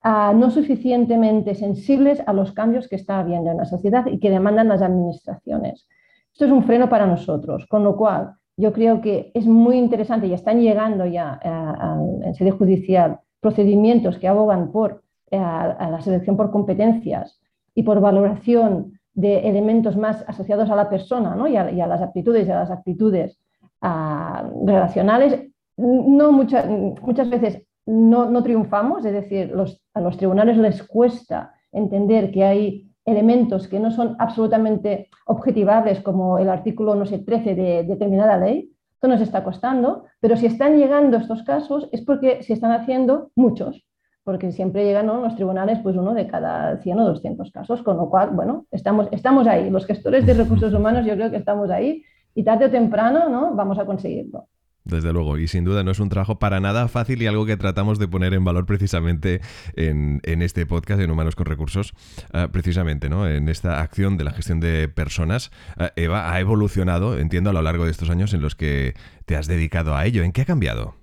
ah, 0.01 0.31
no 0.33 0.49
suficientemente 0.51 1.53
sensibles 1.53 2.23
a 2.25 2.31
los 2.31 2.53
cambios 2.53 2.87
que 2.87 2.95
está 2.95 3.19
habiendo 3.19 3.51
en 3.51 3.57
la 3.57 3.65
sociedad 3.65 4.05
y 4.05 4.19
que 4.19 4.29
demandan 4.29 4.69
las 4.69 4.81
administraciones. 4.81 5.85
Esto 6.31 6.45
es 6.45 6.51
un 6.51 6.63
freno 6.63 6.87
para 6.87 7.07
nosotros, 7.07 7.65
con 7.67 7.83
lo 7.83 7.97
cual 7.97 8.35
yo 8.55 8.71
creo 8.71 9.01
que 9.01 9.31
es 9.33 9.45
muy 9.45 9.77
interesante 9.77 10.27
y 10.27 10.33
están 10.33 10.61
llegando 10.61 11.05
ya 11.05 11.39
eh, 11.43 12.27
en 12.27 12.33
sede 12.35 12.51
judicial 12.51 13.19
procedimientos 13.41 14.17
que 14.17 14.29
abogan 14.29 14.71
por 14.71 15.03
eh, 15.29 15.37
a 15.37 15.89
la 15.91 15.99
selección 15.99 16.37
por 16.37 16.51
competencias 16.51 17.41
y 17.75 17.83
por 17.83 17.99
valoración 17.99 18.96
de 19.17 19.49
elementos 19.49 19.97
más 19.97 20.23
asociados 20.27 20.69
a 20.69 20.75
la 20.75 20.89
persona 20.89 21.35
¿no? 21.35 21.47
y, 21.47 21.57
a, 21.57 21.87
las 21.87 22.01
aptitudes 22.01 22.47
y 22.47 22.51
a 22.51 22.59
las 22.59 22.69
actitudes 22.69 23.39
ah, 23.81 24.47
relacionales, 24.63 25.49
no 25.75 26.31
muchas 26.31 26.67
muchas 26.67 27.27
veces 27.27 27.63
no, 27.87 28.29
no, 28.29 28.43
triunfamos, 28.43 29.05
es 29.05 29.13
decir, 29.13 29.53
a 29.93 30.01
los 30.01 30.17
tribunales 30.17 30.57
les 30.57 30.83
cuesta 30.83 31.53
entender 31.71 32.31
que 32.31 32.43
hay 32.43 32.91
elementos 33.05 33.67
que 33.67 33.79
no 33.79 33.89
son 33.89 34.15
absolutamente 34.19 35.09
objetivables, 35.25 36.01
como 36.01 36.37
el 36.37 36.49
artículo, 36.49 36.93
no 36.93 37.05
sé, 37.05 37.19
13 37.19 37.55
de 37.55 37.83
determinada 37.85 38.37
ley. 38.37 38.71
Esto 38.93 39.07
nos 39.07 39.21
está 39.21 39.43
costando, 39.43 40.05
pero 40.19 40.35
si 40.35 40.45
están 40.45 40.77
llegando 40.77 41.17
estos 41.17 41.43
casos 41.43 41.87
es 41.91 42.01
porque 42.01 42.43
se 42.43 42.53
están 42.53 42.71
haciendo 42.71 43.31
muchos 43.35 43.86
porque 44.27 44.51
siempre 44.51 44.83
llegan 44.83 45.09
a 45.09 45.21
los 45.21 45.35
tribunales 45.37 45.79
pues 45.81 45.95
uno 45.95 46.13
de 46.13 46.27
cada 46.27 46.81
100 46.83 46.99
o 46.99 47.07
200 47.07 47.49
casos, 47.49 47.81
con 47.81 47.95
lo 47.95 48.09
cual, 48.09 48.31
bueno, 48.31 48.65
estamos, 48.71 49.07
estamos 49.13 49.47
ahí. 49.47 49.69
Los 49.69 49.85
gestores 49.85 50.25
de 50.25 50.33
recursos 50.33 50.73
humanos 50.73 51.05
yo 51.05 51.13
creo 51.13 51.31
que 51.31 51.37
estamos 51.37 51.69
ahí 51.69 52.03
y 52.35 52.43
tarde 52.43 52.65
o 52.65 52.69
temprano 52.69 53.29
¿no? 53.29 53.55
vamos 53.55 53.79
a 53.79 53.85
conseguirlo. 53.85 54.49
Desde 54.83 55.13
luego, 55.13 55.37
y 55.37 55.47
sin 55.47 55.63
duda 55.63 55.81
no 55.85 55.91
es 55.91 56.01
un 56.01 56.09
trabajo 56.09 56.39
para 56.39 56.59
nada 56.59 56.89
fácil 56.89 57.21
y 57.21 57.27
algo 57.27 57.45
que 57.45 57.55
tratamos 57.55 57.99
de 57.99 58.09
poner 58.09 58.33
en 58.33 58.43
valor 58.43 58.65
precisamente 58.65 59.39
en, 59.77 60.19
este 60.25 60.65
podcast 60.65 60.99
en 60.99 61.09
Humanos 61.09 61.37
con 61.37 61.45
Recursos, 61.45 61.93
ah, 62.33 62.49
precisamente, 62.51 63.07
¿no? 63.07 63.29
En 63.29 63.47
esta 63.47 63.79
acción 63.79 64.17
de 64.17 64.25
la 64.25 64.31
gestión 64.31 64.59
de 64.59 64.89
personas. 64.89 65.51
Ah, 65.77 65.93
Eva, 65.95 66.33
ha 66.33 66.39
evolucionado, 66.41 67.17
entiendo, 67.17 67.49
a 67.49 67.53
lo 67.53 67.61
largo 67.61 67.85
de 67.85 67.91
estos 67.91 68.09
años 68.09 68.33
en 68.33 68.41
los 68.41 68.55
que 68.55 68.93
te 69.25 69.37
has 69.37 69.47
dedicado 69.47 69.95
a 69.95 70.05
ello. 70.05 70.23
¿En 70.23 70.33
qué 70.33 70.41
ha 70.41 70.45
cambiado? 70.45 70.95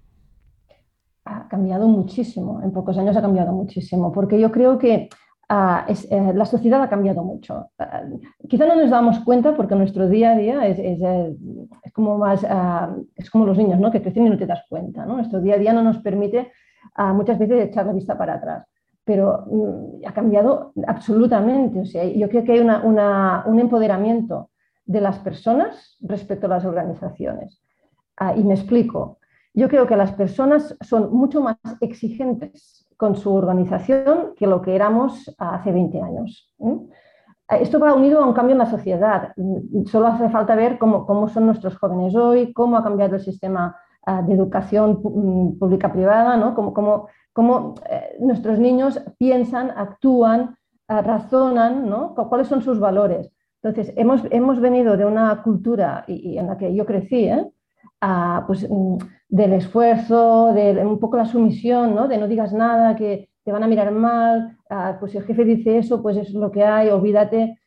Ha 1.24 1.48
cambiado 1.48 1.88
muchísimo, 1.88 2.60
en 2.62 2.72
pocos 2.72 2.98
años 2.98 3.16
ha 3.16 3.22
cambiado 3.22 3.52
muchísimo, 3.52 4.12
porque 4.12 4.38
yo 4.38 4.52
creo 4.52 4.78
que 4.78 5.08
ah, 5.48 5.86
eh, 5.88 6.32
la 6.34 6.44
sociedad 6.44 6.82
ha 6.82 6.88
cambiado 6.88 7.22
mucho. 7.22 7.70
Ah, 7.78 8.02
quizá 8.48 8.66
no 8.66 8.76
nos 8.76 8.90
damos 8.90 9.20
cuenta 9.20 9.56
porque 9.56 9.74
nuestro 9.74 10.08
día 10.08 10.32
a 10.32 10.36
día 10.36 10.66
es, 10.66 10.78
eh, 10.78 11.36
como, 11.92 12.18
más, 12.18 12.44
ah, 12.48 12.94
es 13.14 13.30
como 13.30 13.46
los 13.46 13.56
niños 13.56 13.80
¿no? 13.80 13.90
que 13.90 14.02
crecen 14.02 14.26
y 14.26 14.30
no 14.30 14.38
te 14.38 14.46
das 14.46 14.64
cuenta. 14.68 15.06
Nuestro 15.06 15.40
día 15.40 15.54
a 15.54 15.58
día 15.58 15.72
no 15.72 15.82
nos 15.82 15.98
permite 15.98 16.52
muchas 17.14 17.38
veces 17.38 17.64
echar 17.64 17.86
la 17.86 17.92
vista 17.92 18.16
para 18.16 18.34
atrás, 18.34 18.66
pero 19.04 19.46
mm, 19.50 20.06
ha 20.06 20.12
cambiado 20.12 20.72
absolutamente. 20.86 21.80
O 21.80 21.86
sea, 21.86 22.04
yo 22.04 22.28
creo 22.28 22.44
que 22.44 22.52
hay 22.52 22.60
un 22.60 23.58
empoderamiento 23.58 24.50
de 24.84 25.00
las 25.00 25.18
personas 25.20 25.96
respecto 26.00 26.46
a 26.46 26.50
las 26.50 26.64
organizaciones. 26.66 27.62
y 28.36 28.44
me 28.44 28.54
explico. 28.54 29.18
Yo 29.54 29.68
creo 29.68 29.86
que 29.86 29.96
las 29.96 30.12
personas 30.12 30.76
son 30.80 31.12
mucho 31.14 31.40
más 31.40 31.56
exigentes 31.80 32.84
con 32.96 33.14
su 33.16 33.32
organización 33.32 34.34
que 34.36 34.46
lo 34.46 34.60
que 34.60 34.74
éramos 34.74 35.34
hace 35.38 35.70
20 35.72 36.00
años. 36.00 36.52
Esto 37.48 37.78
va 37.78 37.94
unido 37.94 38.20
a 38.20 38.26
un 38.26 38.32
cambio 38.32 38.52
en 38.52 38.58
la 38.58 38.70
sociedad. 38.70 39.32
Solo 39.86 40.08
hace 40.08 40.28
falta 40.28 40.54
ver 40.56 40.78
cómo, 40.78 41.28
son 41.28 41.46
nuestros 41.46 41.76
jóvenes 41.76 42.14
hoy, 42.16 42.52
cómo 42.52 42.76
ha 42.76 42.82
cambiado 42.82 43.16
el 43.16 43.20
sistema 43.20 43.76
ah, 44.06 44.22
de 44.22 44.34
educación 44.34 45.00
mm, 45.02 45.58
pública-privada, 45.58 46.36
¿no? 46.36 46.54
cómo, 46.54 47.74
eh, 47.88 48.16
nuestros 48.20 48.58
niños 48.58 49.00
piensan, 49.18 49.70
actúan, 49.76 50.56
ah, 50.88 51.02
razonan, 51.02 51.88
¿no? 51.88 52.14
cuáles 52.14 52.48
son 52.48 52.62
sus 52.62 52.80
valores. 52.80 53.30
Entonces, 53.62 53.94
hemos, 53.96 54.22
hemos 54.30 54.60
venido 54.60 54.96
de 54.96 55.04
una 55.04 55.42
cultura 55.42 56.04
y, 56.06 56.38
en 56.38 56.48
la 56.48 56.56
que 56.58 56.74
yo 56.74 56.84
crecí, 56.84 57.28
¿eh? 57.28 57.50
pues, 58.46 58.68
mm, 58.68 58.96
del 59.34 59.54
esfuerzo, 59.54 60.52
de 60.52 60.86
un 60.86 61.00
poco 61.00 61.16
la 61.16 61.24
sumisión, 61.24 61.92
¿no? 61.92 62.06
de 62.06 62.18
no 62.18 62.28
digas 62.28 62.52
nada, 62.52 62.94
que 62.94 63.30
te 63.42 63.50
van 63.50 63.64
a 63.64 63.66
mirar 63.66 63.90
mal, 63.90 64.56
pues 65.00 65.10
si 65.10 65.18
el 65.18 65.24
jefe 65.24 65.44
dice 65.44 65.76
eso, 65.76 66.00
pues 66.00 66.16
es 66.16 66.32
lo 66.34 66.52
que 66.52 66.62
hay, 66.62 66.88
olvídate. 66.88 67.58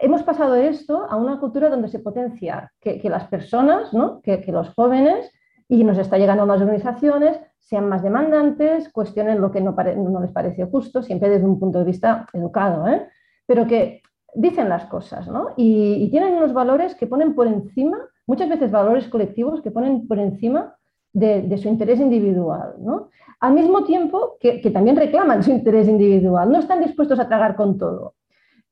Hemos 0.00 0.22
pasado 0.22 0.54
esto 0.54 1.06
a 1.10 1.16
una 1.16 1.38
cultura 1.38 1.68
donde 1.68 1.88
se 1.88 1.98
potencia 1.98 2.72
que, 2.80 2.98
las 3.10 3.28
personas, 3.28 3.92
¿no? 3.92 4.22
que, 4.22 4.42
los 4.48 4.70
jóvenes, 4.70 5.30
y 5.68 5.84
nos 5.84 5.98
está 5.98 6.16
llegando 6.16 6.44
a 6.44 6.46
más 6.46 6.62
organizaciones, 6.62 7.38
sean 7.58 7.86
más 7.86 8.02
demandantes, 8.02 8.88
cuestionen 8.88 9.42
lo 9.42 9.50
que 9.50 9.60
no, 9.60 9.74
les 10.22 10.32
parece 10.32 10.64
justo, 10.64 11.02
siempre 11.02 11.28
desde 11.28 11.44
un 11.44 11.60
punto 11.60 11.80
de 11.80 11.84
vista 11.84 12.24
educado, 12.32 12.88
¿eh? 12.88 13.06
pero 13.44 13.66
que 13.66 14.00
dicen 14.34 14.70
las 14.70 14.86
cosas 14.86 15.28
¿no? 15.28 15.48
y 15.54 16.08
tienen 16.10 16.32
unos 16.32 16.54
valores 16.54 16.94
que 16.94 17.06
ponen 17.06 17.34
por 17.34 17.46
encima 17.46 17.98
muchas 18.26 18.48
veces 18.48 18.70
valores 18.70 19.08
colectivos 19.08 19.60
que 19.60 19.72
ponen 19.72 20.06
por 20.06 20.18
encima 20.18 20.76
de, 21.12 21.58
su 21.58 21.68
interés 21.68 22.00
individual. 22.00 22.74
¿no? 22.78 23.08
Al 23.40 23.54
mismo 23.54 23.84
tiempo 23.84 24.36
que, 24.40 24.58
también 24.70 24.96
reclaman 24.96 25.42
su 25.42 25.50
interés 25.50 25.88
individual, 25.88 26.50
no 26.50 26.58
están 26.58 26.80
dispuestos 26.80 27.18
a 27.18 27.28
tragar 27.28 27.56
con 27.56 27.78
todo. 27.78 28.14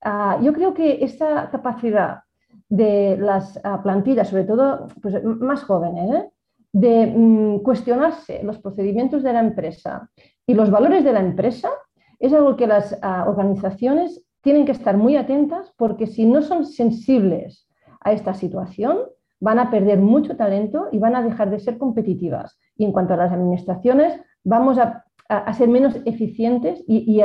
Ah, 0.02 0.38
yo 0.42 0.52
creo 0.52 0.74
que 0.74 1.04
esa 1.04 1.50
capacidad 1.50 2.20
de 2.68 3.16
las 3.18 3.58
ah, 3.64 3.82
plantillas, 3.82 4.28
sobre 4.28 4.44
todo 4.44 4.88
pues, 5.02 5.22
más 5.24 5.64
jóvenes, 5.64 6.14
¿eh? 6.14 6.30
de 6.72 7.06
mm, 7.06 7.58
cuestionarse 7.60 8.42
los 8.42 8.58
procedimientos 8.58 9.22
de 9.22 9.32
la 9.32 9.40
empresa 9.40 10.10
y 10.46 10.54
los 10.54 10.70
valores 10.70 11.02
de 11.02 11.12
la 11.12 11.20
empresa, 11.20 11.70
es 12.18 12.32
algo 12.32 12.56
que 12.56 12.66
las 12.66 12.98
ah, 13.02 13.24
organizaciones 13.26 14.22
tienen 14.42 14.66
que 14.66 14.72
estar 14.72 14.96
muy 14.96 15.16
atentas 15.16 15.72
porque 15.76 16.06
si 16.06 16.26
no 16.26 16.42
son 16.42 16.64
sensibles 16.64 17.68
a 18.00 18.12
esta 18.12 18.34
situación, 18.34 18.98
van 19.40 19.58
a 19.58 19.70
perder 19.70 19.98
mucho 19.98 20.36
talento 20.36 20.88
y 20.92 20.98
van 20.98 21.16
a 21.16 21.22
dejar 21.22 21.50
de 21.50 21.60
ser 21.60 21.78
competitivas. 21.78 22.58
Y 22.76 22.84
en 22.84 22.92
cuanto 22.92 23.14
a 23.14 23.16
las 23.16 23.32
administraciones, 23.32 24.20
vamos 24.44 24.78
a, 24.78 25.04
ser 25.52 25.68
menos 25.68 25.94
eficientes 26.06 26.82
y, 26.86 27.22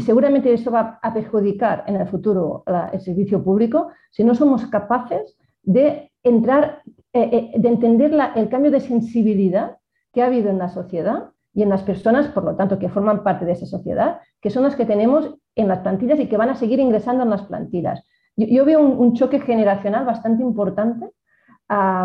seguramente 0.00 0.52
eso 0.52 0.70
va 0.70 1.00
a 1.02 1.12
perjudicar 1.12 1.84
en 1.88 1.96
el 1.96 2.06
futuro 2.06 2.62
el 2.92 3.00
servicio 3.00 3.42
público 3.42 3.88
si 4.10 4.22
no 4.22 4.34
somos 4.34 4.66
capaces 4.66 5.36
de 5.62 6.12
entrar, 6.22 6.82
eh, 7.12 7.50
eh, 7.54 7.58
de 7.58 7.68
entender 7.68 8.12
el 8.36 8.48
cambio 8.48 8.70
de 8.70 8.80
sensibilidad 8.80 9.78
que 10.12 10.22
ha 10.22 10.26
habido 10.26 10.50
en 10.50 10.58
la 10.58 10.68
sociedad 10.68 11.30
y 11.54 11.62
en 11.62 11.68
las 11.68 11.82
personas, 11.82 12.28
por 12.28 12.44
lo 12.44 12.56
tanto, 12.56 12.78
que 12.78 12.88
forman 12.88 13.22
parte 13.22 13.44
de 13.44 13.52
esa 13.52 13.66
sociedad, 13.66 14.20
que 14.40 14.50
son 14.50 14.62
las 14.62 14.76
que 14.76 14.86
tenemos 14.86 15.34
en 15.54 15.68
las 15.68 15.80
plantillas 15.80 16.18
y 16.20 16.28
que 16.28 16.36
van 16.36 16.50
a 16.50 16.54
seguir 16.54 16.80
ingresando 16.80 17.24
en 17.24 17.30
las 17.30 17.42
plantillas. 17.42 18.04
Yo, 18.36 18.64
veo 18.64 18.80
un, 18.80 19.12
choque 19.12 19.40
generacional 19.40 20.06
bastante 20.06 20.42
importante 20.42 21.10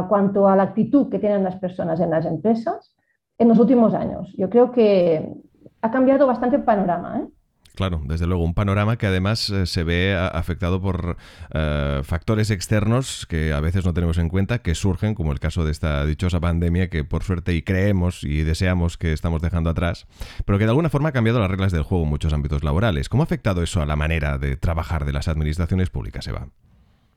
cuanto 0.07 0.47
a 0.47 0.55
la 0.55 0.63
actitud 0.63 1.09
que 1.09 1.19
tienen 1.19 1.43
las 1.43 1.55
personas 1.57 1.99
en 1.99 2.09
las 2.09 2.25
empresas 2.25 2.95
en 3.37 3.47
los 3.49 3.59
últimos 3.59 3.93
años. 3.93 4.33
Yo 4.37 4.49
creo 4.49 4.71
que 4.71 5.29
ha 5.81 5.91
cambiado 5.91 6.27
bastante 6.27 6.55
el 6.55 6.63
panorama. 6.63 7.19
¿eh? 7.19 7.27
Claro, 7.75 8.01
desde 8.05 8.25
luego, 8.25 8.43
un 8.43 8.55
panorama 8.55 8.97
que 8.97 9.05
además 9.05 9.51
eh, 9.51 9.67
se 9.67 9.83
ve 9.83 10.15
afectado 10.15 10.81
por 10.81 11.17
eh, 11.53 12.01
factores 12.03 12.49
externos 12.49 13.27
que 13.27 13.53
a 13.53 13.59
veces 13.59 13.85
no 13.85 13.93
tenemos 13.93 14.17
en 14.17 14.29
cuenta, 14.29 14.59
que 14.59 14.73
surgen, 14.73 15.13
como 15.13 15.31
el 15.31 15.39
caso 15.39 15.63
de 15.63 15.71
esta 15.71 16.03
dichosa 16.07 16.39
pandemia 16.39 16.89
que 16.89 17.03
por 17.03 17.23
suerte 17.23 17.53
y 17.53 17.61
creemos 17.61 18.23
y 18.23 18.41
deseamos 18.41 18.97
que 18.97 19.13
estamos 19.13 19.43
dejando 19.43 19.69
atrás, 19.69 20.07
pero 20.45 20.57
que 20.57 20.63
de 20.63 20.71
alguna 20.71 20.89
forma 20.89 21.09
ha 21.09 21.11
cambiado 21.13 21.39
las 21.39 21.51
reglas 21.51 21.71
del 21.71 21.83
juego 21.83 22.05
en 22.05 22.09
muchos 22.09 22.33
ámbitos 22.33 22.63
laborales. 22.63 23.09
¿Cómo 23.09 23.21
ha 23.21 23.25
afectado 23.25 23.61
eso 23.61 23.79
a 23.79 23.85
la 23.85 23.95
manera 23.95 24.39
de 24.39 24.55
trabajar 24.55 25.05
de 25.05 25.13
las 25.13 25.27
administraciones 25.27 25.91
públicas, 25.91 26.25
Eva? 26.27 26.47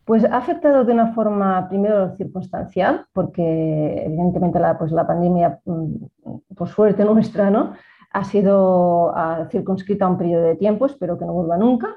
Pues 0.05 0.25
ha 0.25 0.37
afectado 0.37 0.85
de 0.85 0.93
una 0.93 1.13
forma, 1.13 1.69
primero, 1.69 2.17
circunstancial, 2.17 3.07
porque 3.13 4.05
evidentemente 4.07 4.59
la, 4.59 4.79
pues 4.79 4.93
la 4.93 5.07
pandemia, 5.07 5.61
mm, 5.65 6.55
por 6.57 6.69
suerte 6.69 7.05
nuestra, 7.05 7.51
¿no? 7.51 7.75
ha 8.13 8.25
sido 8.25 9.15
circunscrita 9.51 10.05
a 10.05 10.09
un 10.09 10.19
periodo 10.19 10.43
de 10.43 10.57
tiempo, 10.57 10.87
espero 10.87 11.19
que 11.19 11.25
no 11.25 11.33
vuelva 11.33 11.57
nunca. 11.57 11.97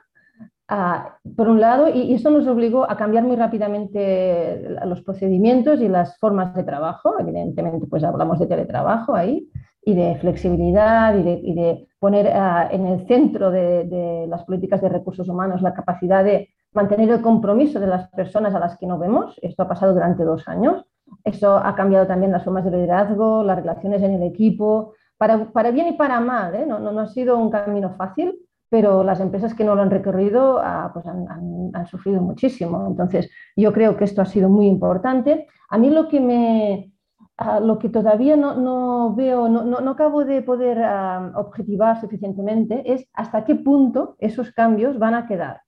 Ah, 0.67 1.17
por 1.35 1.49
un 1.49 1.59
lado, 1.59 1.89
y, 1.89 2.13
esto 2.13 2.29
nos 2.29 2.47
obligó 2.47 2.89
a 2.89 2.95
cambiar 2.95 3.23
muy 3.23 3.35
rápidamente 3.35 4.77
los 4.85 5.01
procedimientos 5.01 5.81
y 5.81 5.89
las 5.89 6.17
formas 6.17 6.55
de 6.55 6.63
trabajo. 6.63 7.19
Evidentemente, 7.19 7.85
pues 7.87 8.03
hablamos 8.03 8.39
de 8.39 8.47
teletrabajo 8.47 9.15
ahí 9.15 9.49
y 9.83 9.93
de 9.93 10.15
flexibilidad 10.15 11.15
y 11.15 11.53
de, 11.53 11.87
poner 11.99 12.27
ah, 12.27 12.69
en 12.71 12.85
el 12.85 13.07
centro 13.07 13.51
de, 13.51 14.25
las 14.27 14.43
políticas 14.45 14.81
de 14.81 14.89
recursos 14.89 15.27
humanos 15.27 15.61
la 15.61 15.73
capacidad 15.73 16.23
de 16.23 16.49
mantener 16.73 17.09
el 17.09 17.21
compromiso 17.21 17.79
de 17.79 17.87
las 17.87 18.09
personas 18.09 18.53
a 18.53 18.59
las 18.59 18.77
que 18.77 18.87
no 18.87 18.97
vemos. 18.97 19.39
Esto 19.41 19.63
ha 19.63 19.67
pasado 19.67 19.93
durante 19.93 20.23
dos 20.23 20.47
años. 20.47 20.85
Eso 21.23 21.57
ha 21.57 21.75
cambiado 21.75 22.07
también 22.07 22.31
las 22.31 22.43
formas 22.43 22.65
de 22.65 22.71
liderazgo, 22.71 23.43
las 23.43 23.57
relaciones 23.57 24.01
en 24.01 24.13
el 24.13 24.23
equipo, 24.23 24.93
para, 25.17 25.71
bien 25.71 25.87
y 25.87 25.93
para 25.93 26.19
mal. 26.19 26.55
¿eh? 26.55 26.65
No, 26.65 26.79
no, 26.79 26.99
ha 26.99 27.07
sido 27.07 27.37
un 27.37 27.49
camino 27.49 27.91
fácil, 27.95 28.39
pero 28.69 29.03
las 29.03 29.19
empresas 29.19 29.53
que 29.53 29.63
no 29.63 29.75
lo 29.75 29.81
han 29.81 29.91
recorrido 29.91 30.59
ah, 30.59 30.89
pues 30.93 31.05
han, 31.05 31.87
sufrido 31.87 32.21
muchísimo. 32.21 32.87
Entonces, 32.87 33.29
yo 33.55 33.71
creo 33.71 33.95
que 33.95 34.05
esto 34.05 34.21
ha 34.21 34.25
sido 34.25 34.49
muy 34.49 34.67
importante. 34.67 35.47
A 35.69 35.77
mí 35.77 35.89
lo 35.89 36.07
que 36.07 36.19
me... 36.19 36.89
Ah, 37.35 37.59
lo 37.59 37.79
que 37.79 37.89
todavía 37.89 38.35
no, 38.35 39.15
veo, 39.15 39.49
no, 39.49 39.89
acabo 39.89 40.23
de 40.23 40.43
poder 40.43 40.83
ah, 40.83 41.31
objetivar 41.35 41.99
suficientemente 41.99 42.93
es 42.93 43.07
hasta 43.13 43.43
qué 43.43 43.55
punto 43.55 44.15
esos 44.19 44.51
cambios 44.51 44.99
van 44.99 45.15
a 45.15 45.25
quedar. 45.25 45.61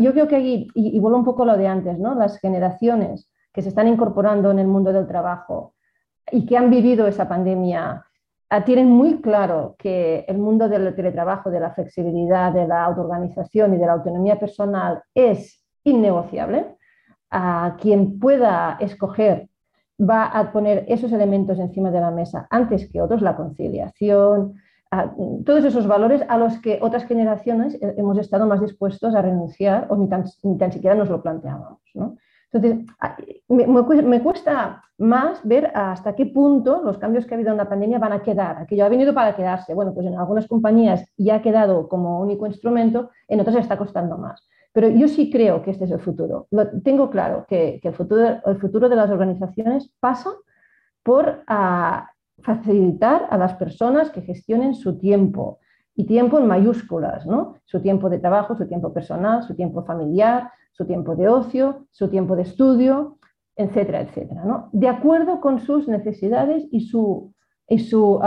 Yo 0.00 0.12
creo 0.12 0.28
que 0.28 0.36
aquí, 0.36 0.68
y, 0.74 0.96
y, 0.96 1.00
vuelvo 1.00 1.18
un 1.18 1.24
poco 1.24 1.42
a 1.42 1.46
lo 1.46 1.56
de 1.56 1.66
antes, 1.66 1.98
¿no? 1.98 2.14
las 2.14 2.38
generaciones 2.38 3.28
que 3.52 3.62
se 3.62 3.68
están 3.68 3.88
incorporando 3.88 4.50
en 4.50 4.58
el 4.58 4.66
mundo 4.66 4.92
del 4.92 5.06
trabajo 5.06 5.74
y 6.30 6.46
que 6.46 6.56
han 6.56 6.70
vivido 6.70 7.06
esa 7.06 7.28
pandemia 7.28 8.04
Ah, 8.54 8.66
tienen 8.66 8.90
muy 8.90 9.22
claro 9.22 9.76
que 9.78 10.26
el 10.28 10.36
mundo 10.36 10.68
del 10.68 10.94
teletrabajo, 10.94 11.50
de 11.50 11.58
la 11.58 11.70
flexibilidad, 11.70 12.52
de 12.52 12.66
la 12.68 12.84
autoorganización 12.84 13.72
y 13.72 13.78
de 13.78 13.86
la 13.86 13.94
autonomía 13.94 14.38
personal 14.38 15.02
es 15.14 15.64
innegociable. 15.84 16.76
A 17.30 17.78
quien 17.80 18.18
pueda 18.18 18.76
escoger 18.78 19.48
va 19.98 20.26
a 20.26 20.52
poner 20.52 20.84
esos 20.86 21.10
elementos 21.12 21.58
encima 21.58 21.90
de 21.90 22.00
la 22.00 22.10
mesa 22.10 22.46
antes 22.50 22.90
que 22.92 23.00
otros, 23.00 23.22
la 23.22 23.36
conciliación, 23.36 24.56
todos 25.44 25.64
esos 25.64 25.86
valores 25.86 26.22
a 26.28 26.36
los 26.36 26.58
que 26.60 26.78
otras 26.82 27.04
generaciones 27.04 27.78
hemos 27.80 28.18
estado 28.18 28.46
más 28.46 28.60
dispuestos 28.60 29.14
a 29.14 29.22
renunciar 29.22 29.86
o 29.88 29.96
ni 29.96 30.08
tan, 30.08 30.24
ni 30.42 30.58
tan 30.58 30.70
siquiera 30.70 30.94
nos 30.94 31.08
lo 31.08 31.22
planteábamos. 31.22 31.80
¿no? 31.94 32.16
Entonces, 32.52 32.86
me, 33.48 34.22
cuesta 34.22 34.82
más 34.98 35.40
ver 35.42 35.72
hasta 35.74 36.14
qué 36.14 36.26
punto 36.26 36.82
los 36.84 36.98
cambios 36.98 37.24
que 37.24 37.34
ha 37.34 37.36
habido 37.36 37.50
en 37.50 37.56
la 37.56 37.68
pandemia 37.68 37.98
van 37.98 38.12
a 38.12 38.22
quedar. 38.22 38.58
Aquello 38.58 38.84
ha 38.84 38.90
venido 38.90 39.14
para 39.14 39.34
quedarse. 39.34 39.72
Bueno, 39.72 39.94
pues 39.94 40.06
en 40.06 40.18
algunas 40.18 40.46
compañías 40.46 41.04
ya 41.16 41.36
ha 41.36 41.42
quedado 41.42 41.88
como 41.88 42.20
único 42.20 42.46
instrumento, 42.46 43.10
en 43.28 43.40
otras 43.40 43.56
está 43.56 43.78
costando 43.78 44.18
más. 44.18 44.46
Pero 44.72 44.88
yo 44.90 45.08
sí 45.08 45.30
creo 45.30 45.62
que 45.62 45.70
este 45.70 45.84
es 45.84 45.90
el 45.90 46.00
futuro. 46.00 46.46
Lo, 46.50 46.68
tengo 46.82 47.08
claro 47.08 47.46
que, 47.48 47.80
el, 47.82 47.94
futuro, 47.94 48.40
el 48.44 48.56
futuro 48.58 48.88
de 48.88 48.96
las 48.96 49.10
organizaciones 49.10 49.90
pasa 50.00 50.30
por 51.02 51.42
ah, 51.46 52.11
facilitar 52.40 53.26
a 53.30 53.36
las 53.36 53.54
personas 53.54 54.10
que 54.10 54.22
gestionen 54.22 54.74
su 54.74 54.98
tiempo, 54.98 55.60
y 55.94 56.04
tiempo 56.04 56.38
en 56.38 56.46
mayúsculas, 56.46 57.26
¿no? 57.26 57.56
Su 57.64 57.80
tiempo 57.80 58.08
de 58.08 58.18
trabajo, 58.18 58.56
su 58.56 58.66
tiempo 58.66 58.92
personal, 58.92 59.42
su 59.42 59.54
tiempo 59.54 59.84
familiar, 59.84 60.50
su 60.72 60.86
tiempo 60.86 61.14
de 61.14 61.28
ocio, 61.28 61.86
su 61.90 62.08
tiempo 62.08 62.34
de 62.34 62.42
estudio, 62.42 63.18
etcétera, 63.56 64.00
etcétera, 64.00 64.44
¿no? 64.44 64.70
De 64.72 64.88
acuerdo 64.88 65.40
con 65.40 65.60
sus 65.60 65.88
necesidades 65.88 66.66
y 66.70 66.80
su, 66.80 67.34
y 67.68 67.78
su 67.78 68.18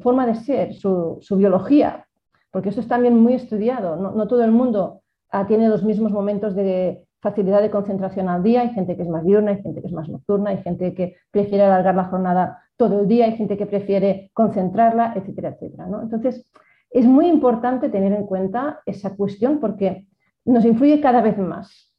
forma 0.00 0.26
de 0.26 0.34
ser, 0.36 0.74
su, 0.74 1.18
biología, 1.36 2.06
porque 2.52 2.68
esto 2.68 2.80
es 2.80 2.88
también 2.88 3.18
muy 3.18 3.34
estudiado, 3.34 3.96
no, 3.96 4.28
todo 4.28 4.44
el 4.44 4.52
mundo 4.52 5.02
ah, 5.30 5.46
tiene 5.46 5.68
los 5.68 5.82
mismos 5.82 6.12
momentos 6.12 6.54
de 6.54 7.04
facilidad 7.20 7.62
de 7.62 7.70
concentración 7.70 8.28
al 8.28 8.42
día, 8.42 8.62
hay 8.62 8.70
gente 8.70 8.96
que 8.96 9.02
es 9.02 9.08
más 9.08 9.24
diurna, 9.24 9.52
hay 9.52 9.62
gente 9.62 9.80
que 9.80 9.86
es 9.86 9.92
más 9.92 10.08
nocturna, 10.08 10.50
hay 10.50 10.58
gente 10.58 10.94
que 10.94 11.16
prefiere 11.30 11.64
alargar 11.64 11.94
la 11.94 12.04
jornada 12.04 12.58
todo 12.76 13.00
el 13.00 13.08
día, 13.08 13.26
hay 13.26 13.36
gente 13.36 13.56
que 13.56 13.66
prefiere 13.66 14.30
concentrarla, 14.32 15.14
etcétera, 15.16 15.50
etcétera, 15.50 15.86
¿no? 15.86 16.02
Entonces, 16.02 16.46
es 16.90 17.06
muy 17.06 17.26
importante 17.26 17.88
tener 17.88 18.12
en 18.12 18.26
cuenta 18.26 18.80
esa 18.86 19.16
cuestión 19.16 19.60
porque 19.60 20.06
nos 20.44 20.64
influye 20.64 21.00
cada 21.00 21.22
vez 21.22 21.38
más. 21.38 21.92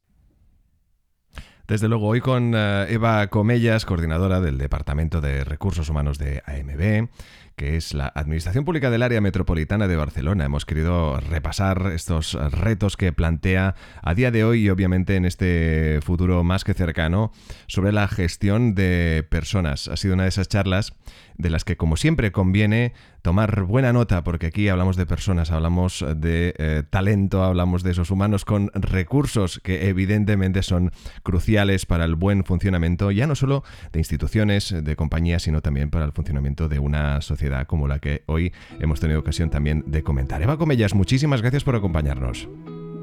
Desde 1.66 1.88
luego, 1.88 2.08
hoy 2.08 2.20
con 2.20 2.52
eh, 2.54 2.86
Eva 2.90 3.26
Comellas, 3.28 3.86
coordinadora 3.86 4.40
del 4.42 4.58
Departamento 4.58 5.22
de 5.22 5.44
Recursos 5.44 5.88
Humanos 5.88 6.18
de 6.18 6.42
AMB, 6.44 7.08
que 7.56 7.76
es 7.76 7.94
la 7.94 8.10
Administración 8.14 8.64
Pública 8.64 8.90
del 8.90 9.02
Área 9.02 9.20
Metropolitana 9.20 9.88
de 9.88 9.96
Barcelona. 9.96 10.44
Hemos 10.44 10.66
querido 10.66 11.20
repasar 11.20 11.92
estos 11.94 12.34
retos 12.52 12.96
que 12.96 13.12
plantea 13.12 13.74
a 14.02 14.14
día 14.14 14.30
de 14.30 14.44
hoy 14.44 14.66
y 14.66 14.70
obviamente 14.70 15.16
en 15.16 15.24
este 15.24 16.00
futuro 16.02 16.42
más 16.42 16.64
que 16.64 16.74
cercano 16.74 17.32
sobre 17.66 17.92
la 17.92 18.08
gestión 18.08 18.74
de 18.74 19.26
personas. 19.28 19.88
Ha 19.88 19.96
sido 19.96 20.14
una 20.14 20.24
de 20.24 20.30
esas 20.30 20.48
charlas 20.48 20.94
de 21.36 21.50
las 21.50 21.64
que 21.64 21.76
como 21.76 21.96
siempre 21.96 22.32
conviene 22.32 22.92
tomar 23.22 23.62
buena 23.62 23.92
nota, 23.92 24.22
porque 24.22 24.46
aquí 24.46 24.68
hablamos 24.68 24.96
de 24.96 25.06
personas, 25.06 25.50
hablamos 25.50 26.04
de 26.16 26.54
eh, 26.58 26.82
talento, 26.88 27.42
hablamos 27.42 27.82
de 27.82 27.92
esos 27.92 28.10
humanos 28.10 28.44
con 28.44 28.70
recursos 28.74 29.60
que 29.60 29.88
evidentemente 29.88 30.62
son 30.62 30.92
cruciales 31.22 31.86
para 31.86 32.04
el 32.04 32.14
buen 32.16 32.44
funcionamiento, 32.44 33.10
ya 33.10 33.26
no 33.26 33.34
solo 33.34 33.64
de 33.92 34.00
instituciones, 34.00 34.74
de 34.78 34.96
compañías, 34.96 35.42
sino 35.42 35.62
también 35.62 35.90
para 35.90 36.04
el 36.04 36.12
funcionamiento 36.12 36.68
de 36.68 36.78
una 36.78 37.20
sociedad 37.22 37.43
como 37.66 37.88
la 37.88 37.98
que 37.98 38.22
hoy 38.26 38.52
hemos 38.80 39.00
tenido 39.00 39.20
ocasión 39.20 39.50
también 39.50 39.84
de 39.86 40.02
comentar. 40.02 40.42
Eva 40.42 40.56
Comellas, 40.56 40.94
muchísimas 40.94 41.40
gracias 41.40 41.64
por 41.64 41.76
acompañarnos. 41.76 42.48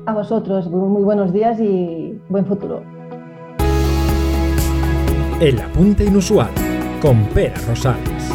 A 0.06 0.14
vosotros, 0.14 0.70
muy 0.70 1.04
buenos 1.04 1.32
días 1.32 1.60
y 1.60 2.18
buen 2.30 2.46
futuro. 2.46 2.84
El 5.40 5.60
apunte 5.60 6.06
inusual 6.06 6.52
con 7.02 7.24
Pera 7.30 7.56
Rosales. 7.68 8.30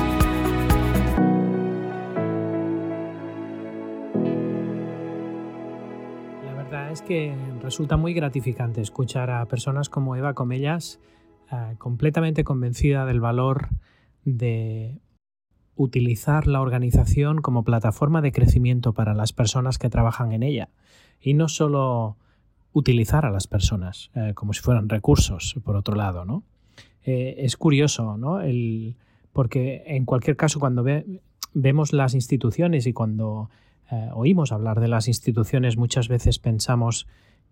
La 6.45 6.55
verdad 6.55 6.91
es 6.91 7.03
que 7.03 7.35
resulta 7.63 7.97
muy 7.97 8.15
gratificante 8.15 8.81
escuchar 8.81 9.31
a 9.31 9.47
personas 9.47 9.89
como 9.89 10.17
Eva 10.17 10.35
Comellas 10.35 11.01
eh, 11.53 11.77
completamente 11.79 12.43
convencida 12.43 13.07
del 13.07 13.21
valor 13.21 13.69
de 14.25 14.99
utilizar 15.77 16.47
la 16.47 16.61
organización 16.61 17.43
como 17.43 17.63
plataforma 17.63 18.23
de 18.23 18.33
crecimiento 18.33 18.95
para 18.95 19.15
las 19.15 19.33
personas 19.33 19.79
que 19.79 19.91
trabajan 19.91 20.33
en 20.33 20.43
ella 20.43 20.71
y 21.21 21.35
no 21.35 21.49
solo 21.49 22.17
utilizar 22.73 23.25
a 23.25 23.31
las 23.31 23.47
personas 23.47 24.11
eh, 24.15 24.33
como 24.35 24.53
si 24.53 24.61
fueran 24.61 24.89
recursos, 24.89 25.57
por 25.65 25.77
otro 25.77 25.95
lado, 25.95 26.25
¿no? 26.25 26.43
Eh, 27.05 27.37
es 27.39 27.57
curioso, 27.57 28.17
¿no? 28.17 28.41
El, 28.41 28.97
porque 29.33 29.85
en 29.87 30.05
cualquier 30.05 30.37
caso, 30.37 30.59
cuando 30.59 30.85
vemos 31.55 31.93
las 31.93 32.15
instituciones 32.15 32.87
y 32.87 32.93
cuando 32.93 33.49
eh, 33.91 34.09
oímos 34.13 34.53
hablar 34.53 34.81
de 34.81 34.89
las 34.89 35.09
instituciones, 35.09 35.77
muchas 35.77 36.09
veces 36.09 36.39
pensamos 36.39 37.07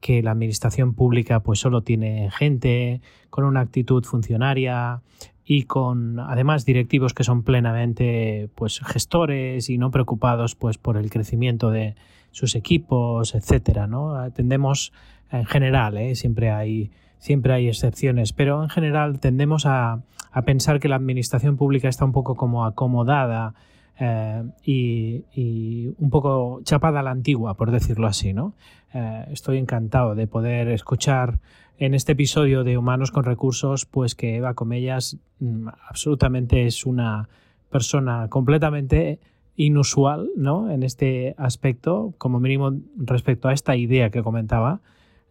que 0.04 0.22
la 0.22 0.32
administración 0.32 0.92
pública 0.92 1.40
pues 1.40 1.60
solo 1.60 1.80
tiene 1.80 2.30
gente 2.30 3.00
con 3.30 3.44
una 3.44 3.60
actitud 3.60 4.04
funcionaria 4.04 5.00
y 5.46 5.62
con 5.62 6.20
además 6.20 6.66
directivos 6.66 7.14
que 7.14 7.24
son 7.24 7.42
plenamente 7.42 8.50
pues 8.54 8.80
gestores 8.80 9.70
y 9.70 9.78
no 9.78 9.90
preocupados 9.90 10.56
pues 10.56 10.76
por 10.76 10.98
el 10.98 11.08
crecimiento 11.08 11.70
de 11.70 11.94
sus 12.32 12.54
equipos, 12.54 13.34
etcétera, 13.34 13.86
¿no? 13.86 14.30
Tendemos 14.32 14.92
en 15.32 15.46
general, 15.46 15.96
¿eh? 15.96 16.16
siempre 16.16 16.50
hay 16.50 16.90
siempre 17.16 17.54
hay 17.54 17.68
excepciones, 17.68 18.34
pero 18.34 18.62
en 18.62 18.68
general 18.68 19.20
tendemos 19.20 19.64
a, 19.64 20.02
pensar 20.44 20.80
que 20.80 20.88
la 20.88 20.96
administración 20.96 21.56
pública 21.56 21.88
está 21.88 22.04
un 22.04 22.12
poco 22.12 22.34
como 22.34 22.66
acomodada 22.66 23.54
eh, 23.98 24.42
y, 24.64 25.94
un 25.98 26.10
poco 26.10 26.60
chapada 26.64 27.00
a 27.00 27.02
la 27.02 27.10
antigua, 27.10 27.54
por 27.54 27.70
decirlo 27.70 28.06
así. 28.06 28.32
¿no? 28.32 28.54
Eh, 28.92 29.26
estoy 29.30 29.58
encantado 29.58 30.14
de 30.14 30.26
poder 30.26 30.68
escuchar 30.68 31.38
en 31.78 31.94
este 31.94 32.12
episodio 32.12 32.64
de 32.64 32.78
Humanos 32.78 33.10
con 33.10 33.24
Recursos, 33.24 33.86
pues 33.86 34.14
que 34.14 34.36
Eva 34.36 34.54
Comellas 34.54 35.16
mm, 35.40 35.68
absolutamente 35.88 36.66
es 36.66 36.86
una 36.86 37.28
persona 37.70 38.28
completamente 38.28 39.18
inusual 39.56 40.30
¿no? 40.36 40.70
en 40.70 40.82
este 40.82 41.34
aspecto, 41.38 42.14
como 42.18 42.40
mínimo 42.40 42.72
respecto 42.96 43.48
a 43.48 43.52
esta 43.52 43.76
idea 43.76 44.10
que 44.10 44.22
comentaba, 44.22 44.80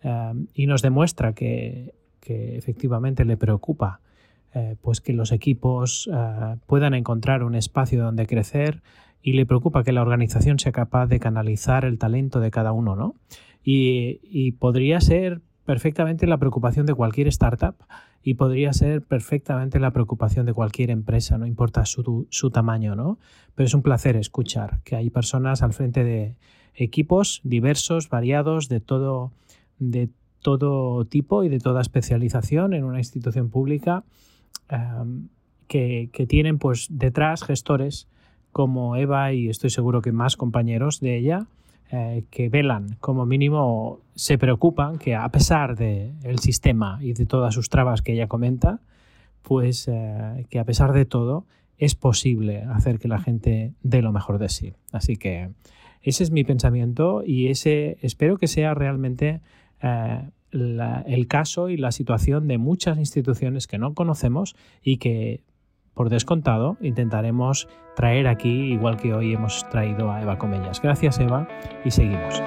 eh, 0.04 0.34
y 0.54 0.68
nos 0.68 0.82
demuestra 0.82 1.34
que 1.34 1.94
efectivamente 2.26 3.26
le 3.26 3.36
preocupa 3.36 4.00
eh, 4.56 4.76
pues 4.82 5.02
que 5.02 5.14
los 5.14 5.32
equipos 5.32 6.10
eh, 6.14 6.56
puedan 6.68 6.94
encontrar 6.94 7.44
un 7.44 7.56
espacio 7.56 8.04
donde 8.04 8.28
crecer 8.28 8.82
y 9.22 9.34
le 9.34 9.46
preocupa 9.46 9.84
que 9.84 9.94
la 9.94 10.02
organización 10.02 10.60
sea 10.60 10.72
capaz 10.72 11.08
de 11.08 11.20
canalizar 11.20 11.86
el 11.86 11.98
talento 11.98 12.40
de 12.40 12.52
cada 12.52 12.72
uno, 12.72 12.96
¿no? 12.96 13.16
Y, 13.64 14.20
y 14.24 14.52
podría 14.52 15.00
ser 15.00 15.42
perfectamente 15.66 16.28
la 16.28 16.38
preocupación 16.38 16.86
de 16.86 16.94
cualquier 16.94 17.28
startup 17.30 17.76
y 18.22 18.36
podría 18.36 18.74
ser 18.74 19.02
perfectamente 19.02 19.80
la 19.80 19.92
preocupación 19.92 20.46
de 20.46 20.54
cualquier 20.54 20.90
empresa, 20.90 21.38
no 21.38 21.46
importa 21.46 21.86
su, 21.86 22.28
su, 22.30 22.52
tamaño, 22.52 22.96
¿no? 22.96 23.20
Pero 23.56 23.68
es 23.68 23.74
un 23.74 23.82
placer 23.82 24.16
escuchar 24.16 24.82
que 24.84 24.96
hay 24.96 25.10
personas 25.10 25.62
al 25.62 25.74
frente 25.74 26.04
de 26.04 26.36
equipos 26.76 27.42
diversos, 27.44 28.10
variados, 28.10 28.70
de 28.70 28.80
todo, 28.80 29.32
de 29.80 30.10
todo 30.42 31.06
tipo 31.06 31.44
y 31.44 31.50
de 31.50 31.60
toda 31.60 31.82
especialización 31.82 32.74
en 32.74 32.84
una 32.84 33.00
institución 33.00 33.50
pública 33.50 34.04
que, 35.68 36.26
tienen 36.28 36.60
pues 36.60 36.88
detrás 36.90 37.44
gestores 37.44 38.08
como 38.52 38.96
Eva 38.96 39.34
y 39.34 39.50
estoy 39.50 39.70
seguro 39.70 40.02
que 40.02 40.12
más 40.12 40.38
compañeros 40.38 41.00
de 41.00 41.18
ella 41.18 41.48
eh, 41.92 42.24
que 42.30 42.50
velan, 42.50 42.98
como 43.00 43.26
mínimo 43.26 44.00
se 44.16 44.38
preocupan 44.38 44.98
que 44.98 45.16
a 45.16 45.28
pesar 45.30 45.76
del 45.76 46.14
el 46.24 46.40
sistema 46.40 47.00
y 47.02 47.14
de 47.14 47.26
todas 47.26 47.54
sus 47.54 47.70
trabas 47.70 48.02
que 48.02 48.14
ella 48.14 48.28
comenta, 48.28 48.80
pues 49.42 49.88
eh, 49.88 50.46
que 50.50 50.60
a 50.60 50.66
pesar 50.66 50.94
de 50.94 51.06
todo 51.06 51.46
es 51.78 51.96
posible 51.96 52.64
hacer 52.64 53.00
que 53.00 53.08
la 53.08 53.20
gente 53.20 53.74
dé 53.82 54.02
lo 54.02 54.12
mejor 54.12 54.40
de 54.40 54.50
sí. 54.50 54.74
Así 54.92 55.18
que 55.18 55.50
ese 56.02 56.24
es 56.24 56.32
mi 56.32 56.44
pensamiento 56.44 57.24
y 57.26 57.48
ese 57.48 57.98
espero 58.02 58.38
que 58.38 58.48
sea 58.48 58.74
realmente 58.74 59.42
eh, 59.82 60.22
el 60.54 61.28
caso 61.28 61.70
y 61.70 61.78
la 61.78 61.92
situación 61.92 62.48
de 62.48 62.58
muchas 62.58 62.98
instituciones 62.98 63.68
que 63.68 63.78
no 63.78 63.94
conocemos 63.94 64.56
y 64.82 64.98
que 64.98 65.42
por 65.94 66.10
descontado, 66.10 66.78
intentaremos 66.82 67.68
traer 67.96 68.28
aquí, 68.28 68.74
igual 68.74 68.98
que 68.98 69.14
hoy 69.14 69.34
hemos 69.34 69.68
traído 69.70 70.12
a 70.12 70.22
Eva 70.22 70.38
Comellas. 70.38 70.82
Gracias, 70.82 71.20
Eva, 71.20 71.48
y 71.86 71.92
seguimos. 71.92 72.42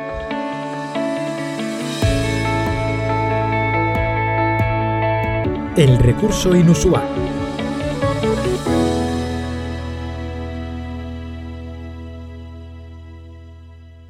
El 5.76 5.98
recurso 5.98 6.56
inusual. 6.56 7.04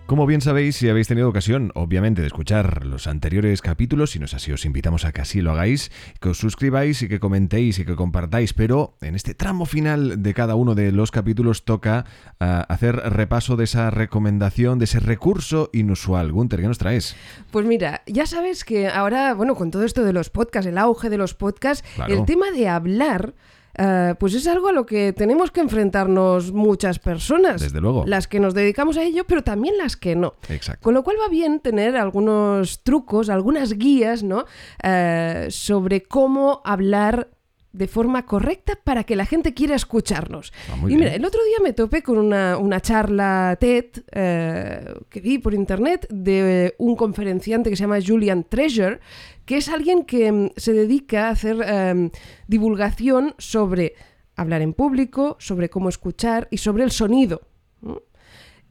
Como 0.07 0.25
bien 0.25 0.41
sabéis, 0.41 0.77
si 0.77 0.89
habéis 0.89 1.09
tenido 1.09 1.29
ocasión, 1.29 1.73
obviamente, 1.75 2.21
de 2.21 2.29
escuchar 2.29 2.87
los 2.87 3.09
anteriores 3.09 3.61
capítulos, 3.61 4.13
si 4.13 4.21
no 4.21 4.27
es 4.27 4.35
así, 4.35 4.53
os 4.53 4.65
invitamos 4.65 5.05
a 5.05 5.11
que 5.11 5.21
así 5.21 5.41
lo 5.41 5.51
hagáis, 5.51 5.91
que 6.21 6.29
os 6.29 6.39
suscribáis 6.39 7.03
y 7.03 7.09
que 7.09 7.19
comentéis 7.19 7.81
y 7.81 7.85
que 7.85 7.97
compartáis, 7.97 8.53
pero 8.53 8.97
en 9.01 9.17
este 9.17 9.35
tramo 9.35 9.67
final 9.67 10.23
de 10.23 10.33
cada 10.33 10.55
uno 10.55 10.77
de 10.77 10.93
los 10.93 11.11
capítulos 11.11 11.65
toca 11.65 12.05
uh, 12.41 12.45
hacer 12.69 12.95
repaso 12.95 13.57
de 13.57 13.65
esa 13.65 13.91
recomendación, 13.91 14.79
de 14.79 14.85
ese 14.85 15.01
recurso 15.01 15.71
inusual. 15.73 16.31
Gunter, 16.31 16.61
¿qué 16.61 16.69
nos 16.69 16.79
traes? 16.79 17.17
Pues 17.51 17.67
mira, 17.67 18.03
ya 18.07 18.27
sabes 18.27 18.65
que 18.65 18.87
ahora, 18.87 19.35
bueno, 19.35 19.57
con 19.57 19.73
todo 19.73 19.83
esto 19.83 20.05
de 20.05 20.13
los 20.13 20.31
podcasts, 20.31 20.69
el 20.69 20.79
auge 20.79 21.11
de 21.11 21.19
los 21.19 21.35
podcasts, 21.35 21.85
claro. 21.97 22.15
el 22.15 22.25
tema 22.27 22.53
de 22.53 22.69
hablar... 22.69 23.35
Uh, 23.79 24.15
pues 24.19 24.35
es 24.35 24.47
algo 24.47 24.69
a 24.69 24.73
lo 24.73 24.87
que 24.87 25.13
tenemos 25.13 25.51
que 25.51 25.61
enfrentarnos 25.61 26.53
muchas 26.53 26.99
personas. 26.99 27.61
Desde 27.61 27.81
luego. 27.81 28.05
Las 28.07 28.27
que 28.27 28.41
nos 28.41 28.55
dedicamos 28.55 28.97
a 28.97 29.03
ello, 29.03 29.25
pero 29.27 29.43
también 29.43 29.77
las 29.77 29.97
que 29.97 30.17
no. 30.17 30.35
Exacto. 30.49 30.83
Con 30.83 30.95
lo 30.95 31.03
cual 31.03 31.17
va 31.23 31.29
bien 31.29 31.61
tener 31.61 31.97
algunos 31.97 32.83
trucos, 32.83 33.29
algunas 33.29 33.75
guías, 33.75 34.23
¿no? 34.23 34.47
Uh, 34.83 35.51
sobre 35.51 36.03
cómo 36.05 36.63
hablar 36.65 37.29
de 37.77 37.89
forma 37.89 38.25
correcta 38.25 38.79
para 38.83 39.05
que 39.05 39.17
la 39.17 39.27
gente 39.27 39.53
quiera 39.53 39.75
escucharnos. 39.75 40.53
Ah, 40.71 40.77
y 40.89 40.97
mira, 40.97 41.15
el 41.15 41.25
otro 41.25 41.45
día 41.45 41.59
me 41.63 41.75
topé 41.75 42.03
con 42.03 42.17
una, 42.17 42.57
una 42.57 42.81
charla 42.81 43.57
TED 43.61 43.85
eh, 44.13 44.95
que 45.11 45.21
vi 45.21 45.39
por 45.39 45.53
internet 45.53 46.07
de 46.09 46.75
un 46.79 46.97
conferenciante 46.97 47.69
que 47.69 47.77
se 47.77 47.83
llama 47.83 47.99
Julian 48.05 48.45
Treasure, 48.45 48.99
que 49.47 49.57
es 49.57 49.69
alguien 49.69 50.05
que 50.05 50.31
mm, 50.31 50.51
se 50.57 50.73
dedica 50.75 51.29
a 51.29 51.31
hacer 51.31 51.65
eh, 51.65 52.11
divulgación 52.47 53.35
sobre 53.39 53.95
hablar 54.37 54.61
en 54.61 54.75
público, 54.75 55.37
sobre 55.39 55.71
cómo 55.71 55.89
escuchar 55.89 56.49
y 56.51 56.59
sobre 56.59 56.85
el 56.85 56.91
sonido. 56.91 57.41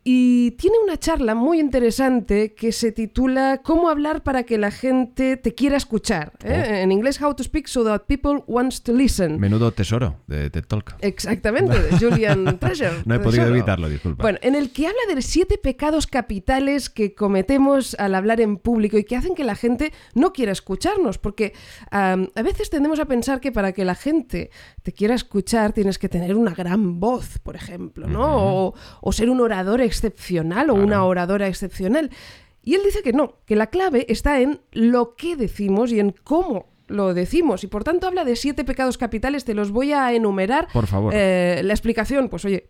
Y 0.07 0.51
tiene 0.51 0.77
una 0.83 0.99
charla 0.99 1.33
muy 1.33 1.59
interesante 1.59 2.53
que 2.53 2.71
se 2.71 2.91
titula 2.91 3.61
Cómo 3.63 3.89
hablar 3.89 4.21
para 4.21 4.43
que 4.43 4.59
la 4.59 4.69
gente 4.69 5.35
te 5.35 5.55
quiera 5.55 5.77
escuchar. 5.77 6.31
¿eh? 6.43 6.63
Oh. 6.63 6.73
En 6.75 6.91
inglés, 6.91 7.19
How 7.19 7.33
to 7.33 7.43
Speak 7.43 7.65
so 7.65 7.83
that 7.85 8.01
people 8.01 8.43
wants 8.45 8.83
to 8.83 8.93
listen. 8.93 9.39
Menudo 9.39 9.71
tesoro 9.71 10.17
de 10.27 10.51
TED 10.51 10.65
Talk. 10.65 10.93
Exactamente, 11.01 11.81
de 11.81 11.97
Julian 11.97 12.45
Treasure. 12.59 13.01
no 13.03 13.15
he 13.15 13.19
podido 13.19 13.47
evitarlo, 13.47 13.89
disculpa. 13.89 14.21
Bueno, 14.21 14.37
en 14.43 14.53
el 14.53 14.69
que 14.71 14.85
habla 14.85 14.99
de 15.11 15.19
siete 15.23 15.57
pecados 15.57 16.05
capitales 16.05 16.91
que 16.91 17.15
cometemos 17.15 17.95
al 17.95 18.13
hablar 18.13 18.41
en 18.41 18.57
público 18.57 18.99
y 18.99 19.05
que 19.05 19.15
hacen 19.15 19.33
que 19.33 19.43
la 19.43 19.55
gente 19.55 19.91
no 20.13 20.33
quiera 20.33 20.51
escucharnos. 20.51 21.17
Porque 21.17 21.53
um, 21.91 22.27
a 22.35 22.41
veces 22.43 22.69
tendemos 22.69 22.99
a 22.99 23.05
pensar 23.05 23.41
que 23.41 23.51
para 23.51 23.71
que 23.71 23.83
la 23.83 23.95
gente 23.95 24.51
te 24.83 24.91
quiera 24.93 25.15
escuchar 25.15 25.73
tienes 25.73 25.97
que 25.97 26.09
tener 26.09 26.35
una 26.35 26.53
gran 26.53 26.99
voz, 26.99 27.39
por 27.39 27.55
ejemplo, 27.55 28.05
¿no? 28.07 28.19
Uh 28.19 28.23
-huh. 28.23 28.73
o, 28.73 28.73
o 29.01 29.11
ser 29.11 29.31
un 29.31 29.41
orador 29.41 29.81
excepcional 29.95 30.69
o 30.69 30.73
Claro. 30.73 30.85
una 30.87 31.03
oradora 31.05 31.47
excepcional. 31.47 32.09
Y 32.61 32.73
él 32.75 32.81
dice 32.83 33.01
que 33.03 33.13
no, 33.13 33.35
que 33.45 33.55
la 33.55 33.67
clave 33.67 34.05
está 34.09 34.41
en 34.41 34.59
lo 34.71 35.15
que 35.15 35.35
decimos 35.35 35.91
y 35.91 35.99
en 35.99 36.13
cómo 36.23 36.67
lo 36.87 37.13
decimos. 37.13 37.63
Y 37.63 37.67
por 37.67 37.83
tanto 37.83 38.07
habla 38.07 38.23
de 38.25 38.35
siete 38.35 38.63
pecados 38.63 38.97
capitales, 38.97 39.45
te 39.45 39.53
los 39.53 39.71
voy 39.71 39.91
a 39.93 40.11
enumerar. 40.13 40.67
Por 40.73 40.87
favor. 40.87 41.13
Eh, 41.15 41.61
la 41.63 41.73
explicación, 41.73 42.27
pues 42.29 42.43
oye, 42.45 42.69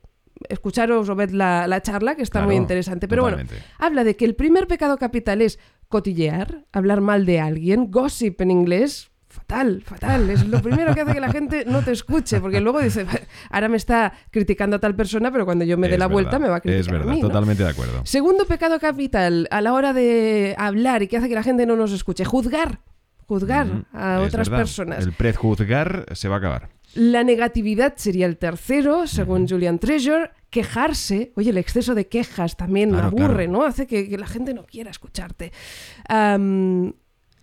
escucharos 0.49 1.07
o 1.09 1.15
ved 1.15 1.29
la, 1.31 1.65
la 1.67 1.81
charla, 1.81 2.15
que 2.15 2.23
está 2.23 2.39
Claro, 2.39 2.47
muy 2.47 2.55
interesante. 2.57 3.07
Pero 3.07 3.23
totalmente. 3.23 3.53
bueno, 3.55 3.65
habla 3.79 4.03
de 4.03 4.15
que 4.15 4.25
el 4.25 4.35
primer 4.35 4.67
pecado 4.67 4.97
capital 4.97 5.41
es 5.41 5.59
cotillear, 5.87 6.65
hablar 6.73 6.99
mal 7.01 7.25
de 7.25 7.39
alguien, 7.39 7.89
gossip 7.89 8.41
en 8.41 8.51
inglés. 8.51 9.11
Fatal, 9.35 9.81
fatal. 9.85 10.29
Es 10.29 10.47
lo 10.47 10.61
primero 10.61 10.95
que 10.95 11.01
hace 11.01 11.13
que 11.13 11.19
la 11.19 11.31
gente 11.31 11.65
no 11.65 11.81
te 11.83 11.91
escuche, 11.91 12.39
porque 12.39 12.61
luego 12.61 12.79
dice, 12.81 13.05
ahora 13.49 13.67
me 13.67 13.77
está 13.77 14.13
criticando 14.31 14.77
a 14.77 14.79
tal 14.79 14.95
persona, 14.95 15.31
pero 15.31 15.45
cuando 15.45 15.65
yo 15.65 15.77
me 15.77 15.87
dé 15.89 15.97
la 15.97 16.05
verdad, 16.07 16.13
vuelta 16.13 16.39
me 16.39 16.47
va 16.47 16.55
a 16.57 16.61
criticar 16.61 16.79
Es 16.79 16.87
verdad, 16.91 17.09
a 17.09 17.15
mí, 17.15 17.21
¿no? 17.21 17.27
totalmente 17.27 17.63
de 17.63 17.69
acuerdo. 17.69 18.01
Segundo 18.05 18.45
pecado 18.45 18.79
capital 18.79 19.47
a 19.51 19.59
la 19.61 19.73
hora 19.73 19.91
de 19.93 20.55
hablar 20.57 21.03
y 21.03 21.07
que 21.07 21.17
hace 21.17 21.27
que 21.29 21.35
la 21.35 21.43
gente 21.43 21.65
no 21.65 21.75
nos 21.75 21.91
escuche, 21.91 22.23
juzgar. 22.25 22.79
Juzgar 23.27 23.65
Mm, 23.65 23.85
a 23.93 24.21
es 24.21 24.27
otras 24.27 24.49
verdad. 24.49 24.61
personas. 24.63 25.03
El 25.05 25.11
prejuzgar 25.13 26.05
se 26.13 26.27
va 26.29 26.35
a 26.35 26.37
acabar. 26.37 26.69
La 26.93 27.23
negatividad 27.23 27.93
sería 27.97 28.25
el 28.27 28.37
tercero, 28.37 29.05
según 29.07 29.47
Julian 29.49 29.79
Treasure. 29.79 30.29
Quejarse, 30.49 31.33
oye, 31.35 31.49
el 31.49 31.57
exceso 31.57 31.93
de 31.95 32.07
quejas 32.07 32.55
también 32.55 32.91
Claro, 32.91 33.07
aburre, 33.07 33.45
claro. 33.47 33.51
¿no? 33.51 33.63
Hace 33.65 33.85
que, 33.87 34.07
que 34.07 34.17
la 34.17 34.27
gente 34.27 34.53
no 34.53 34.63
quiera 34.65 34.91
escucharte. 34.91 35.51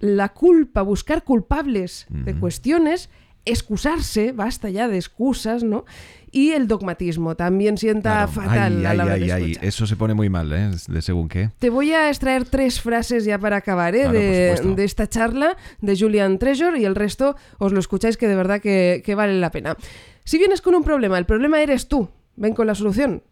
La 0.02 0.30
culpa, 0.30 0.82
buscar 0.82 1.22
culpables 1.22 2.06
de 2.10 2.34
cuestiones, 2.34 3.08
excusarse, 3.44 4.32
basta 4.32 4.68
ya 4.68 4.88
de 4.88 4.96
excusas, 4.96 5.62
¿no? 5.62 5.84
Y 6.32 6.50
el 6.52 6.66
dogmatismo 6.66 7.36
también 7.36 7.78
sienta 7.78 8.26
Claro. 8.26 8.32
fatal 8.32 8.78
Ay, 8.78 8.84
a 8.86 8.94
la 8.94 9.04
hora 9.04 9.14
ay, 9.14 9.20
de 9.20 9.32
ay. 9.32 9.42
escuchar. 9.52 9.64
Eso 9.64 9.86
se 9.86 9.96
pone 9.96 10.14
muy 10.14 10.28
mal, 10.28 10.52
¿eh? 10.52 10.70
De 10.88 11.02
según 11.02 11.28
qué. 11.28 11.50
Te 11.58 11.70
voy 11.70 11.92
a 11.92 12.08
extraer 12.08 12.44
tres 12.44 12.80
frases 12.80 13.24
ya 13.24 13.38
para 13.38 13.56
acabar 13.58 13.94
¿eh? 13.94 14.02
Claro, 14.02 14.74
de, 14.74 14.84
esta 14.84 15.08
charla 15.08 15.56
de 15.80 15.96
Julian 15.96 16.38
Treasure 16.38 16.78
y 16.80 16.84
el 16.84 16.94
resto 16.96 17.36
os 17.58 17.72
lo 17.72 17.78
escucháis 17.78 18.16
que 18.16 18.26
de 18.26 18.34
verdad 18.34 18.60
que, 18.60 19.02
que 19.04 19.14
vale 19.14 19.38
la 19.38 19.50
pena. 19.50 19.76
Si 20.24 20.38
vienes 20.38 20.60
con 20.60 20.74
un 20.74 20.82
problema, 20.82 21.16
el 21.16 21.26
problema 21.26 21.62
eres 21.62 21.86
tú. 21.86 22.08
Ven 22.34 22.54
con 22.54 22.66
la 22.66 22.74
solución. 22.74 23.22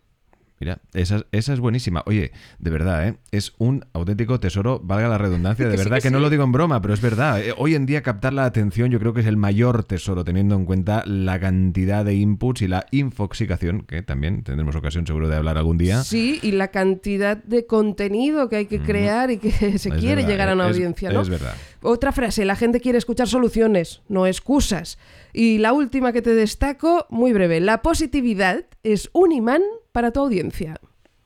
Mira, 0.61 0.79
esa, 0.93 1.25
esa 1.33 1.55
es 1.55 1.59
buenísima. 1.61 2.03
Oye, 2.05 2.33
de 2.59 2.71
verdad, 2.71 3.09
¿eh? 3.09 3.15
Es 3.31 3.55
un 3.57 3.87
auténtico 3.95 4.39
tesoro, 4.41 4.79
valga 4.85 5.09
la 5.09 5.17
redundancia, 5.17 5.65
de 5.65 5.71
Que 5.73 5.79
sí, 5.79 5.85
verdad 5.85 6.03
que 6.03 6.11
no 6.11 6.21
lo 6.21 6.29
digo 6.29 6.45
en 6.45 6.53
broma, 6.53 6.83
pero 6.83 6.93
es 6.93 7.01
verdad. 7.01 7.41
Eh, 7.43 7.55
Hoy 7.57 7.75
en 7.75 7.87
día 7.87 8.03
captar 8.03 8.35
la 8.35 8.45
atención 8.45 8.91
yo 8.91 8.99
creo 8.99 9.15
que 9.15 9.21
es 9.23 9.27
el 9.27 9.39
mayor 9.39 9.85
tesoro, 9.85 10.23
teniendo 10.23 10.55
en 10.57 10.67
cuenta 10.67 11.03
la 11.07 11.41
cantidad 11.41 12.05
de 12.05 12.15
inputs 12.15 12.61
y 12.61 12.69
la 12.69 12.85
infoxicación, 12.91 13.83
que 13.83 14.03
también 14.03 14.43
tendremos 14.43 14.77
ocasión 14.77 15.07
seguro 15.07 15.29
de 15.31 15.37
hablar 15.37 15.57
algún 15.57 15.79
día. 15.79 16.05
Sí, 16.05 16.39
y 16.43 16.53
la 16.53 16.69
cantidad 16.69 17.39
de 17.43 17.65
contenido 17.65 18.51
que 18.51 18.57
hay 18.57 18.67
que 18.67 18.81
crear 18.81 19.31
y 19.31 19.39
que 19.39 19.51
se 19.79 19.89
Es 19.89 19.95
quiere 19.95 20.17
verdad, 20.17 20.29
llegar 20.29 20.49
a 20.51 20.53
una 20.55 20.69
es- 20.69 20.77
audiencia, 20.77 21.11
¿no? 21.11 21.23
Es 21.23 21.31
verdad. 21.31 21.55
Otra 21.81 22.13
frase, 22.13 22.45
la 22.45 22.57
gente 22.57 22.81
quiere 22.81 22.99
escuchar 22.99 23.29
soluciones, 23.29 24.03
no 24.09 24.27
excusas. 24.27 24.99
Y 25.33 25.57
la 25.57 25.73
última 25.73 26.13
que 26.13 26.21
te 26.21 26.35
destaco, 26.35 27.07
muy 27.09 27.33
breve, 27.33 27.61
la 27.61 27.81
positividad 27.81 28.67
es 28.83 29.09
un 29.15 29.33
imán 29.33 29.63
para 29.93 30.11
tu 30.11 30.21
audiencia. 30.21 30.81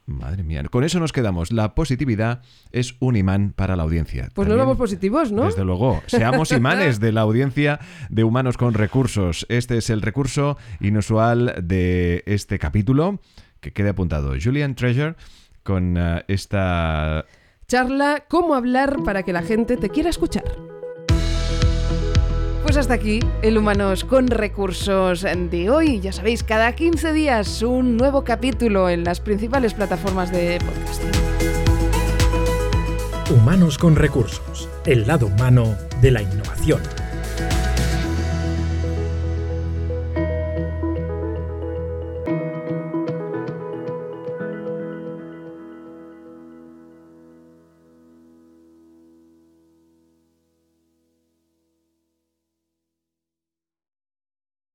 Madre 0.07 0.43
mía, 0.43 0.63
con 0.71 0.85
eso 0.85 1.01
nos 1.01 1.13
quedamos. 1.13 1.51
La 1.51 1.75
positividad 1.75 2.43
es 2.73 2.95
un 3.01 3.17
imán 3.17 3.55
para 3.57 3.75
la 3.75 3.85
audiencia. 3.85 4.29
Pues 4.35 4.47
nos 4.47 4.59
vamos 4.59 4.77
positivos, 4.77 5.33
¿no? 5.33 5.45
Desde 5.45 5.65
luego. 5.65 6.03
Seamos 6.07 6.53
imanes 6.53 7.01
de 7.01 7.11
la 7.11 7.23
audiencia 7.23 7.81
de 8.11 8.23
Humanos 8.23 8.59
con 8.59 8.75
Recursos. 8.75 9.47
Este 9.49 9.79
es 9.79 9.89
el 9.89 10.03
recurso 10.03 10.59
inusual 10.81 11.55
de 11.63 12.23
este 12.27 12.59
capítulo 12.59 13.21
que 13.61 13.73
quede 13.73 13.91
apuntado. 13.91 14.35
Julian 14.43 14.75
Treasure 14.75 15.15
con 15.63 15.97
uh, 15.97 16.21
esta 16.29 17.25
charla 17.67 18.25
Cómo 18.29 18.55
hablar 18.55 18.99
para 19.05 19.23
que 19.23 19.33
la 19.33 19.43
gente 19.43 19.79
te 19.79 19.89
quiera 19.89 20.11
escuchar. 20.11 20.74
Pues 22.75 22.87
hasta 22.87 22.95
aquí 22.95 23.21
el 23.43 23.57
Humanos 23.57 24.03
con 24.03 24.27
Recursos 24.27 25.23
de 25.23 25.71
hoy. 25.71 26.01
Ya 26.01 26.13
sabéis, 26.13 26.43
cada 26.43 26.73
15 26.73 27.13
días 27.13 27.63
un 27.63 27.97
nuevo 27.97 28.25
capítulo 28.25 28.89
en 28.89 29.05
las 29.05 29.21
principales 29.21 29.75
plataformas 29.75 30.33
de 30.33 30.59
podcasting. 30.59 31.13
Humanos 33.33 33.79
con 33.79 33.95
Recursos, 33.95 34.69
el 34.87 35.07
lado 35.07 35.29
humano 35.29 35.77
de 36.01 36.11
la 36.11 36.23
innovación. 36.23 36.81